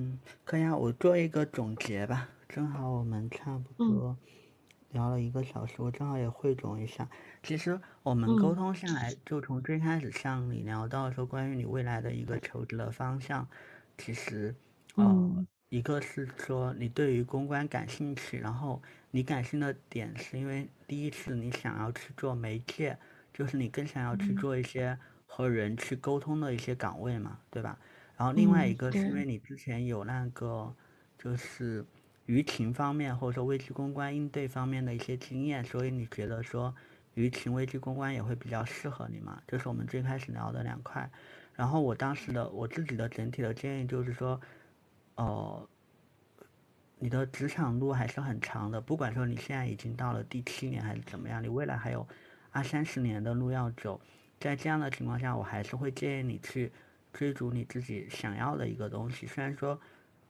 [0.00, 0.74] 嗯，可以啊。
[0.74, 2.28] 我做一个总结吧。
[2.48, 4.16] 正好我们差不多
[4.92, 7.06] 聊了一个小时，我正好也汇总一下。
[7.42, 13.46] 其实我们沟通下来，就从最开始像你聊到说关于你未来的一个求职的方向，
[13.98, 14.54] 其实，
[14.96, 15.46] 嗯。
[15.68, 18.82] 一个是说你对于公关感兴趣，然后
[19.12, 22.98] 你感兴趣的点是因为第一次你想要去做媒介，
[23.32, 24.98] 就是你更想要去做一些
[25.28, 27.78] 和人去沟通的一些岗位嘛，对吧？
[28.20, 30.70] 然后另外一个是因为你之前有那个
[31.16, 31.82] 就是
[32.26, 36.74] 舆情方面或者说危机公关应对方面的一些经验，所以你觉得说
[37.14, 39.40] 舆情危机公关也会比较适合你嘛？
[39.48, 41.10] 就是我们最开始聊的两块。
[41.54, 44.38] 然后我当时的我自己的整体的建议就是说。
[45.16, 45.68] 哦，
[46.98, 52.08] 你的职场路还是很长的，不管说你现在已经到了第七年还是怎么样，你未来还有
[52.52, 54.00] 二三十年的路要走。
[54.38, 56.72] 在这样的情况下，我还是会建议你去
[57.12, 59.26] 追逐你自己想要的一个东西。
[59.26, 59.80] 虽然说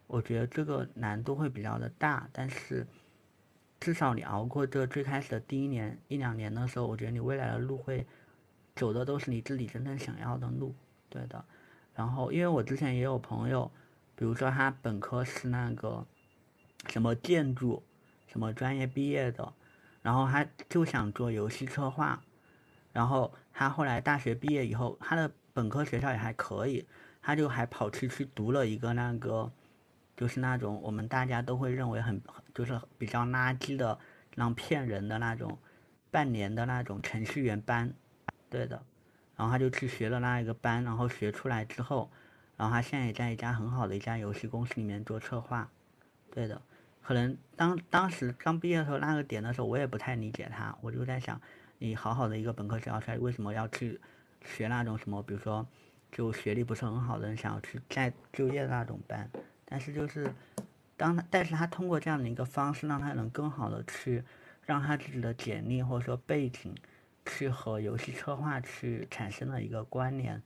[0.07, 2.87] 我觉得这个难度会比较的大，但是
[3.79, 8.07] 至少你熬过这最开始的第一年一两年的时候，我觉得你未来的路会
[8.75, 10.75] 走的都是你自己真正想要的路，
[11.09, 11.45] 对的。
[11.95, 13.71] 然后，因为我之前也有朋友。
[14.17, 16.07] 比如说他本科是那个
[16.91, 17.83] 什么建筑
[18.27, 19.51] 什么专业毕业的，
[20.03, 22.23] 然后他就想做游戏策划，
[22.93, 26.87] 然后他后来大学毕业以后，他的本科学校也还可以，
[27.21, 29.51] 他就还跑去去读了一个那个，
[30.17, 32.21] 就是那种我们大家都会认为很
[32.55, 33.99] 就是比较垃圾的，
[34.35, 35.59] 让骗人的那种
[36.11, 37.93] 半年的那种程序员班，
[38.49, 38.83] 对的，
[39.37, 42.11] 然后他就去学了那一个班，然后学出来之后。
[42.57, 45.71] 然后他现在也在一家很好的一家游戏公司里面做策划，
[46.31, 46.61] 对的。
[47.01, 50.77] 可能当当时刚毕业的时候那个点的时候，我也不太理解他。
[50.83, 51.41] 我就在想，
[51.79, 53.99] 你好好的一个本科学校出来，为什么要去
[54.45, 55.67] 学那种什么，比如说
[56.11, 59.31] 就学历不是很好的人想要去再就业的那种班？
[59.65, 60.33] 但是就是
[60.97, 64.23] 当他，但是他通过这样的一个方式，让他能更好的去
[64.65, 66.75] 让他自己的简历或者说背景
[67.27, 70.43] 去和游戏策划去产生了一个关联，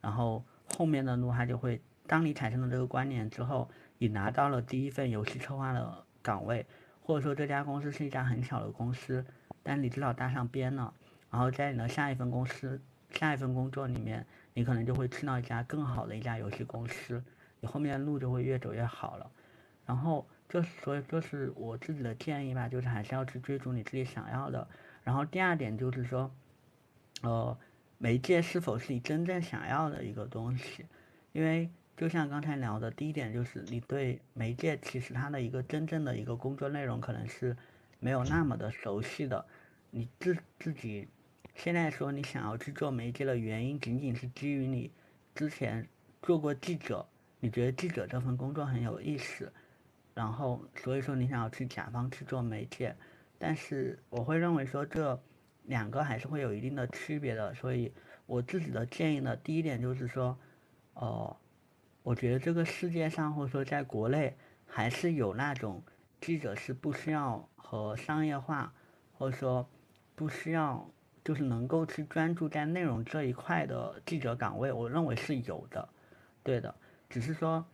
[0.00, 0.44] 然后。
[0.76, 6.66] 后面的路，他就会，当你产生了这个关联之后，你拿到了第一份游戏策划的岗位，
[7.00, 9.24] 或者说这家公司是一家很小的公司，
[9.62, 10.92] 但你至少搭上边了，
[11.30, 17.22] 然后在你的下一份公司、下一份工作里面，你可能就会去到一家更好的一家游戏公司，
[17.60, 19.30] 你后面的路就会越走越好了。
[19.84, 24.66] 然后这所以这是我自己的建议吧，就是还是要去追逐你自己想要的。
[25.04, 26.30] 然后第二点就是说，
[27.22, 27.56] 呃。
[27.98, 30.84] 媒介是否是你真正想要的一个东西？
[31.32, 37.56] 因为就像刚才聊的，第一点就是你对媒介其实它的一个真正的一个工作内容可能是
[37.98, 39.42] 没有那么的熟悉的。
[39.90, 41.08] 你自自己
[41.56, 44.92] 现在说你想要去做媒介的原因，仅仅是基于你
[45.34, 45.88] 之前
[46.22, 47.04] 做过记者，
[47.40, 49.52] 你觉得记者这份工作很有意思，
[50.14, 52.94] 然后所以说你想要去甲方去做媒介。
[53.38, 55.20] 但是我会认为说这。
[55.68, 57.92] 两个还是会有一定的区别的，所以
[58.26, 60.38] 我自己的建议呢，第一点就是说，
[60.94, 61.36] 哦，
[62.04, 65.82] 我觉得这个世界上或者说在国内还是有那种
[66.20, 68.72] 记者是不需要和商业化，
[69.18, 69.68] 或者说
[70.14, 70.88] 不需要
[71.26, 75.88] 就是能够去专注在内容这一块的记者岗位，我认为是有的，
[76.44, 76.72] 对的，
[77.10, 77.66] 只是说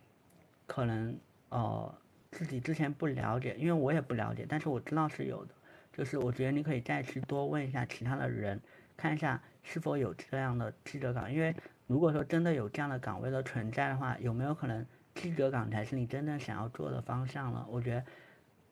[0.67, 1.15] 可能
[1.51, 1.95] 呃
[2.31, 5.51] 自己之前不了解，因为我也不了解，但是我知道是有的。
[5.93, 8.59] 就是我觉得你可以再去多问一下其他的人，
[8.97, 11.55] 看一下是否有这样的记者岗，因为
[11.87, 17.67] 如果说真的有这样的岗位的存在的话，有没有可能记者岗才是你真正想要做的方向了。
[17.69, 18.05] 我觉得，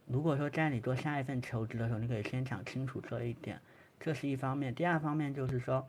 [0.06, 3.60] 如果说在你做下一份求职的时候，你可以先讲清楚这一点，
[4.00, 4.74] 这是一方面。
[4.74, 5.86] 第二方面就是说，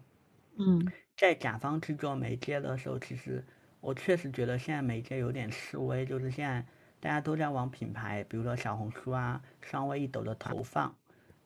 [0.57, 0.85] 嗯，
[1.17, 3.43] 在甲方去做媒介的时候，其实
[3.79, 6.65] 我确实觉得现在媒介有点示威，就是现在
[6.99, 10.93] 大家都在往品牌，比如说小红书啊、商微、一抖的投放，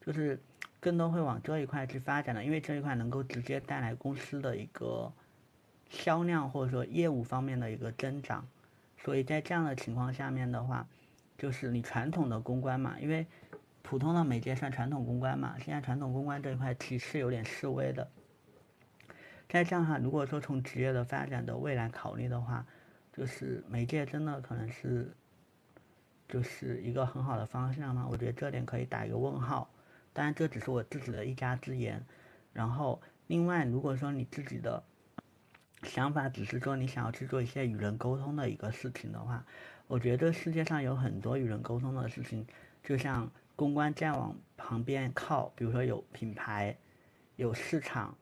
[0.01, 0.41] 就是
[0.79, 5.13] 更多会往这一块去发展的，因为这一块能够直接带来公司的一个
[5.89, 8.47] 销量或者说业务方面的一个增长。
[8.97, 10.87] 所以在这样的情况下面的话，
[11.37, 13.27] 就是你传统的公关嘛，因为
[13.87, 18.09] 普通的媒介算传统公关嘛，现在传统公关这一块其实有点示威的。
[19.47, 22.65] 在这样哈，如果说从职业的发展的未来考虑的话，
[23.13, 25.15] 就是媒介真的可能是，
[26.27, 28.07] 就是一个很好的方向吗？
[28.09, 29.69] 我觉得这点可以打一个问号。
[30.11, 32.03] 当然这只是我自己的一家之言。
[32.51, 34.83] 然后另外，如果说你自己的。
[35.83, 39.45] 想法只是说你想要去做一些与人沟通的一个事情的话，
[39.85, 42.47] 我觉得世界上有很多与人沟通的事情，
[42.81, 46.75] 就像公关再往旁边靠，比如说有品牌，
[47.35, 48.15] 有市场，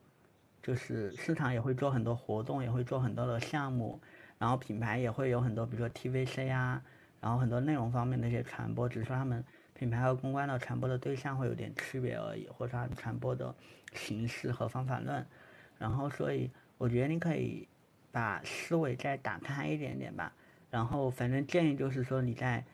[0.61, 3.99] 就是市场也会做很多活动，也会做很多的项目，
[4.37, 6.81] 然后品牌也会有很多，比如说 TVC 啊，
[7.19, 13.55] 然后很多内容方面的一些传播，只是说他们品牌和公关的传播的对象会有点区别而已，或者它传播的
[13.93, 15.25] 形式和方法论，
[15.77, 16.49] 然后所以。
[16.79, 17.65] 我觉得你可以
[18.11, 20.33] 把思维再打开一点点吧，
[20.69, 22.65] 然后反正建议就是说你在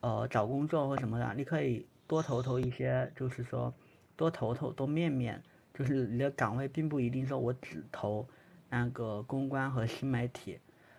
[0.00, 3.72] 呃找工作或什么的，你可以多投投一些，就是说
[4.16, 5.42] 多投投多面面，
[5.72, 8.26] 就是你的岗位并不一定说我只投
[8.68, 10.58] 那个公关和新媒体，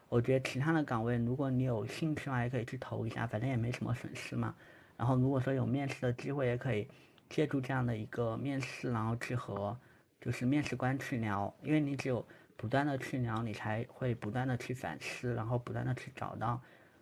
[0.10, 4.56] 我觉得其他的岗位如果你有兴趣的话也可以去投一下，反正也没什么损失嘛。
[4.98, 6.88] 然后如果说有面试的机会，也可以
[7.30, 9.78] 借助这样的一个面试，然后去和
[10.22, 12.26] 就是面试官去聊，因为你只有。
[12.58, 16.60] 不断的去聊，你才会不断的去反思，然后不断的去找到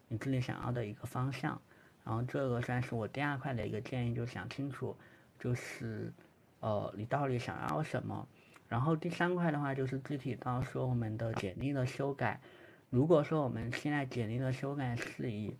[0.08, 1.62] 你自己想要的一个方向。
[2.04, 4.95] 然后这个算是我第二块的一个建议，就想清楚，
[5.39, 6.14] 就是
[6.60, 8.28] 呃你到底想要什么。
[8.68, 12.41] 然后第三块的话，就是具体到说我们的简历的修改。
[12.89, 15.56] 如果说我们现在简历的修改是以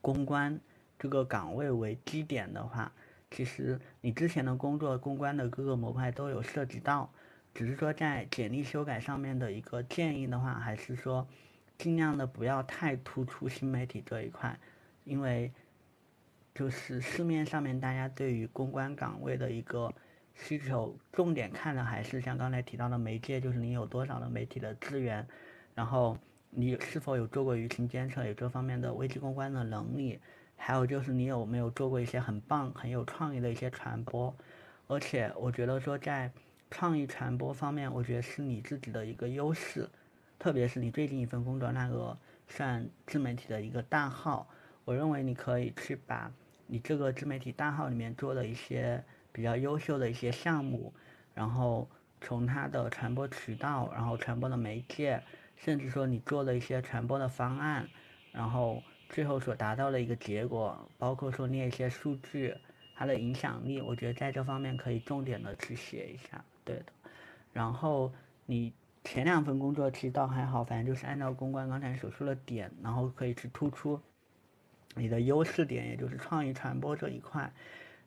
[0.00, 0.60] 公关
[0.98, 2.92] 这个岗位为基点的话，
[3.30, 7.10] 其实你之前的工作公关的各个模块都有涉及到。
[7.54, 11.26] 只是说在简历修改上面的一个建议的话，还是说
[11.78, 14.58] 尽量的不要太突出新媒体这一块，
[15.06, 15.50] 因为
[16.54, 19.90] 就是市面上面大家对于公关岗位的一个
[20.34, 25.26] 需求，重点看的还是像刚才提到的媒介，就是你有多少的媒体的资源，
[25.74, 26.18] 然后
[26.50, 30.20] 你是否有做过舆情监测，有这方面的危机公关的能力，
[30.56, 34.36] 还有就是你有没有做过一些很棒、很有创意的一些传播，
[34.86, 36.30] 而且我觉得说在。
[36.68, 39.88] 创意传播方面，我觉得是你自己的一个优势，
[40.36, 44.48] 特别是你最近一份工作那个算自媒体的一个大号，
[44.86, 46.32] 我认为你可以去把
[46.68, 50.94] 你这个自媒体大号里面做的一些比较优秀的一些项目，
[51.34, 55.20] 然后从它的传播渠道，然后传播的媒介，
[55.56, 57.88] 甚至说你做的一些传播的方案，
[58.30, 62.54] 然后最后所达到的一个结果，包括说列一些数据，
[62.94, 66.44] 它的影响力，我觉得在这方面可以重点的去写一下。
[66.64, 66.92] 对的，
[67.52, 68.12] 然后
[68.46, 68.72] 你
[69.02, 74.00] 前两份工作其实倒还好，反正就是按照公关刚才所说的点，然后可以去突出
[74.96, 77.52] 你的优势点，也就是创意传播这一块。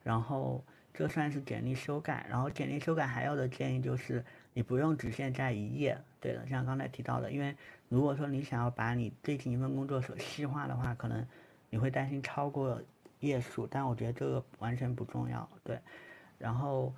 [0.03, 0.61] 然后
[0.93, 5.97] 这算是简历修改，然后简历修改还有的建议就是你不用只限在一页。
[6.19, 7.55] 对的，像刚才提到的，因为
[7.87, 11.25] 如果说你想要把你最近一份工作所细化的话，可能
[11.69, 12.81] 你会担心超过
[13.21, 15.49] 页数，但我觉得这个完全不重要。
[15.63, 15.79] 对，
[16.37, 16.93] 然后。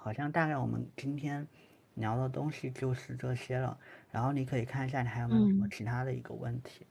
[0.00, 1.46] 好像大概我们今天
[1.94, 3.76] 聊的东西就是这些了，
[4.12, 6.86] 然后你可以看一下你还有没有什么其他的一个问题。
[6.86, 6.87] 对，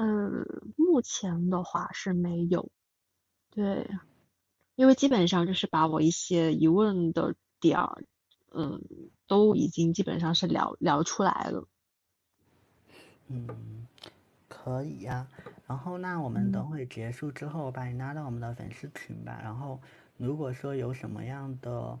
[0.00, 0.46] 嗯，
[0.76, 2.70] 目前的话是没有。
[3.50, 3.86] 对，
[4.76, 8.04] 因为基本上就是把我一些疑问的点儿，
[8.52, 8.80] 嗯，
[9.26, 11.68] 都已经基本上是聊聊出来了。
[13.28, 13.86] 嗯。
[14.48, 15.26] 可以呀，
[15.66, 19.40] 然后那我们等会结束之后，把你拉到我们的粉丝群吧。
[19.42, 19.80] 然后
[20.18, 21.98] 如果说有什么样的，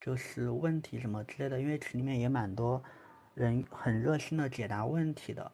[0.00, 2.82] 就是问题什么之类的，因为群里面也蛮多
[3.34, 5.50] 人很热心的解答问题的。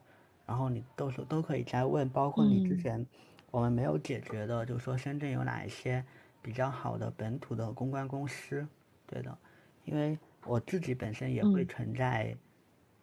[0.48, 3.06] 然后你都是都可以再问，包括你之前
[3.50, 6.02] 我们没有解决的，就是说深圳有哪一些
[6.40, 8.66] 比较好的本土的公关公司，
[9.06, 9.36] 对的，
[9.84, 12.34] 因为我自己本身也会存在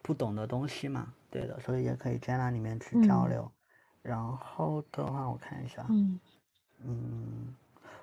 [0.02, 1.14] 不懂的东西嘛。
[1.30, 3.50] 对的，所以也可以在那里面去交流。
[4.02, 5.86] 然后的话，我看一下。
[5.88, 6.18] 嗯。
[6.84, 7.54] 嗯，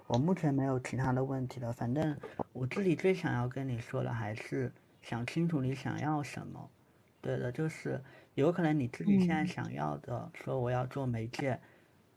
[0.08, 1.72] 我目前没有其他的问题了。
[1.74, 2.18] 反正
[2.54, 4.72] 我自己最想要跟你说的还是
[5.02, 6.70] 想清楚你想要什么。
[7.22, 8.02] 对的，就是
[8.36, 11.60] 有可能你自己现在想要的，说我要做媒介，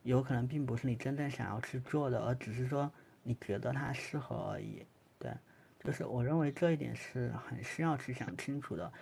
[0.02, 2.90] 有可能并不是你真正想要去做的，而只是说
[3.22, 4.84] 你觉得它适合而已。
[5.18, 5.30] 对，
[5.84, 8.92] 就是我认为这一点是很需要去想清楚的。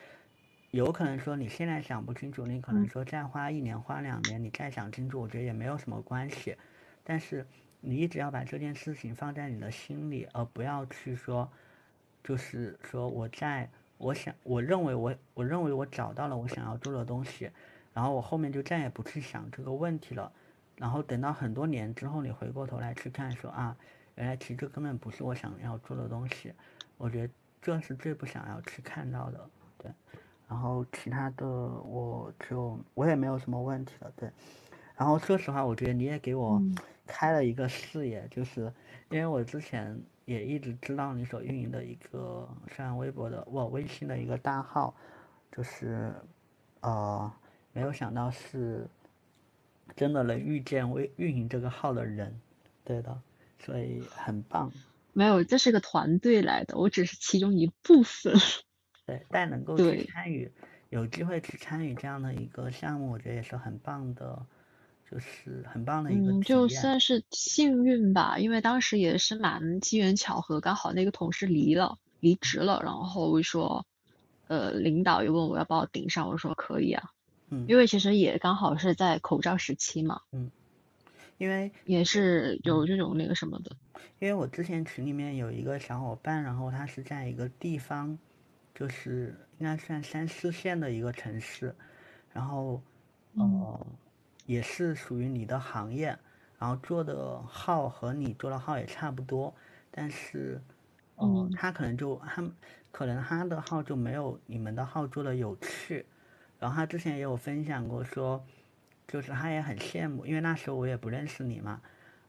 [0.72, 6.56] 有可能说你现在想不清楚，你可能说再花一年、花两年，你再想清楚，我觉得也没有什么关系。
[7.04, 7.46] 但是
[7.80, 11.48] 你一直要把这件事情放在你的心里，而不要去说，
[12.24, 13.70] 就是说我在
[14.04, 17.50] 我想，我认为我我认为我找到了我想要做的东西，
[17.94, 20.30] 然后我后面就再也不去想这个问题了。
[20.76, 23.74] 然后等到很多年之后，你回过头来去看，说啊，
[24.16, 26.52] 原来其实这根本不是我想要做的东西。
[26.98, 27.32] 我觉得
[27.62, 29.48] 这是最不想要去看到的，
[29.78, 29.90] 对。
[30.46, 34.30] 然后其他的我就我也没有什么问题了，对。
[34.98, 36.62] 然后说实话，我觉得你也给我
[37.06, 38.70] 开了一个视野，就是
[39.08, 44.94] 因为我之前也一直知道你所运营的一个像微博的我微信的一个大号，
[45.52, 46.12] 就是
[46.80, 47.32] 呃
[47.72, 48.88] 没有想到是
[49.94, 52.40] 真的能遇见微运营这个号的人，
[52.84, 53.20] 对的，
[53.58, 54.72] 所以很棒。
[55.12, 58.34] 没有，这是个团队来的，我只是其中一部分。
[59.06, 60.50] 对，但能够去参与，
[60.88, 64.46] 有机会去参与这样的一个项目，我觉得也是很棒的，
[65.14, 73.86] 就是很棒的一个嗯，就算是幸运吧，因为当时也是蛮机缘巧合，刚好那个同事离了，离职了，然后说，
[74.48, 77.12] 呃，领导又问我要不要顶上，我说可以啊，
[77.50, 80.50] 嗯，因为其实也刚好是在口罩时期嘛，嗯，
[81.38, 83.70] 因为也是有这种那个什么的，
[84.18, 88.18] 因为我之前群里面有一个小伙伴，然后他是在一个地方。
[88.76, 91.72] 就是应该算三四线的一个城市，
[92.32, 92.82] 然后，
[93.36, 93.86] 呃，
[94.46, 96.18] 也是属于你的行业，
[96.58, 99.54] 然后做的号和你做的号也差不多，
[99.90, 100.60] 但是，
[101.16, 102.50] 嗯，他可能就他
[102.90, 106.06] 可能他的号就没有你们的号做的有趣，
[106.58, 108.44] 然后他之前也有分享过说，
[109.06, 111.80] 就是他也很羡慕，因为那时候我也不认识你嘛，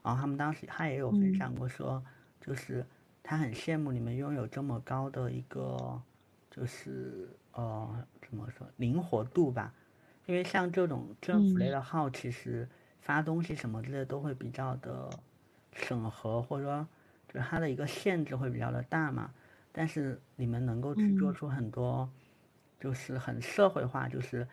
[0.03, 2.03] 然后他们当时他也有分享过说，
[2.41, 2.85] 就是
[3.23, 6.01] 他很羡慕你们拥有这么高的一个。
[6.51, 9.73] 就是呃，怎么说灵活度吧？
[10.25, 12.67] 因为像这种政府类的号，其实
[13.01, 15.09] 发东西什么之类都会比较的
[15.73, 16.87] 审核，或者说
[17.27, 19.31] 就是它的一个限制会比较的大嘛。
[19.71, 22.09] 但是你们能够去做出很多，
[22.79, 24.47] 就是很社会化，就是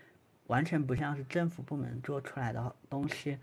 [0.48, 3.38] 完全不像是政府部门做出来的东西，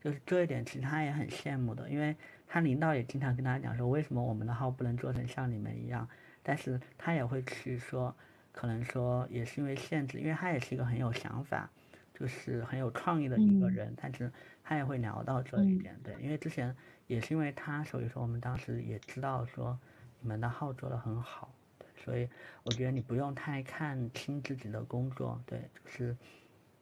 [0.00, 2.16] 就是这一点其实他也很羡慕的，因为
[2.46, 6.08] 他领导也经常跟他讲说，为什么我们的号不能做成像你们一样？
[6.42, 8.14] 但是他也会去说，
[8.54, 11.68] 可能说也是因为限制，因为他也是一个很有想法，
[12.14, 13.92] 就是很有创意的一个人。
[14.00, 14.32] 但是
[14.62, 16.74] 他也会聊到这一点，对，因为之前
[17.08, 19.76] 也是因为他，所以说我们当时也知道说
[20.20, 21.52] 你们的号做的很好，
[21.96, 22.28] 所以
[22.62, 26.16] 我觉得你不用太看轻自己的工作，对，就是，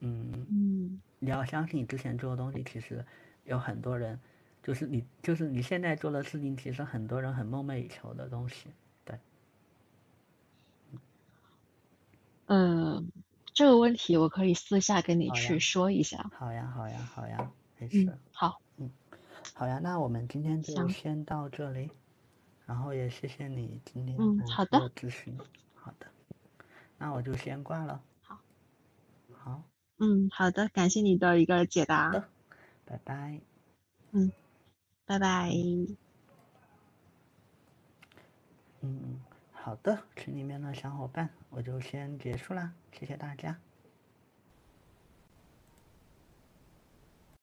[0.01, 3.05] 嗯嗯，你要相信你之前做的东西，其实
[3.45, 4.21] 有很多人，
[4.63, 8.69] 就是你就是你现在做的事情，其实很多人很梦寐以求的东西。
[12.55, 13.11] 嗯，
[13.55, 16.31] 这个问题我可以私下跟你去说一下。
[16.37, 18.19] 好呀，好呀，好呀，没事。
[18.31, 18.91] 好，嗯，
[19.55, 21.91] 好呀，那我们今天就先到这里，
[22.67, 25.39] 然后也谢谢你今天的咨询。
[25.75, 26.07] 好的，
[26.99, 28.03] 那我就先挂了。
[28.21, 28.39] 好，
[29.33, 29.63] 好，
[29.97, 32.11] 嗯，好的，感谢你的一个解答。
[32.85, 33.41] 拜拜。
[34.11, 34.31] 嗯，
[35.07, 35.51] 拜拜。
[38.83, 39.23] 嗯。
[39.65, 43.57] 好的，群里面的小伙伴，我就先结束啦，谢谢大家。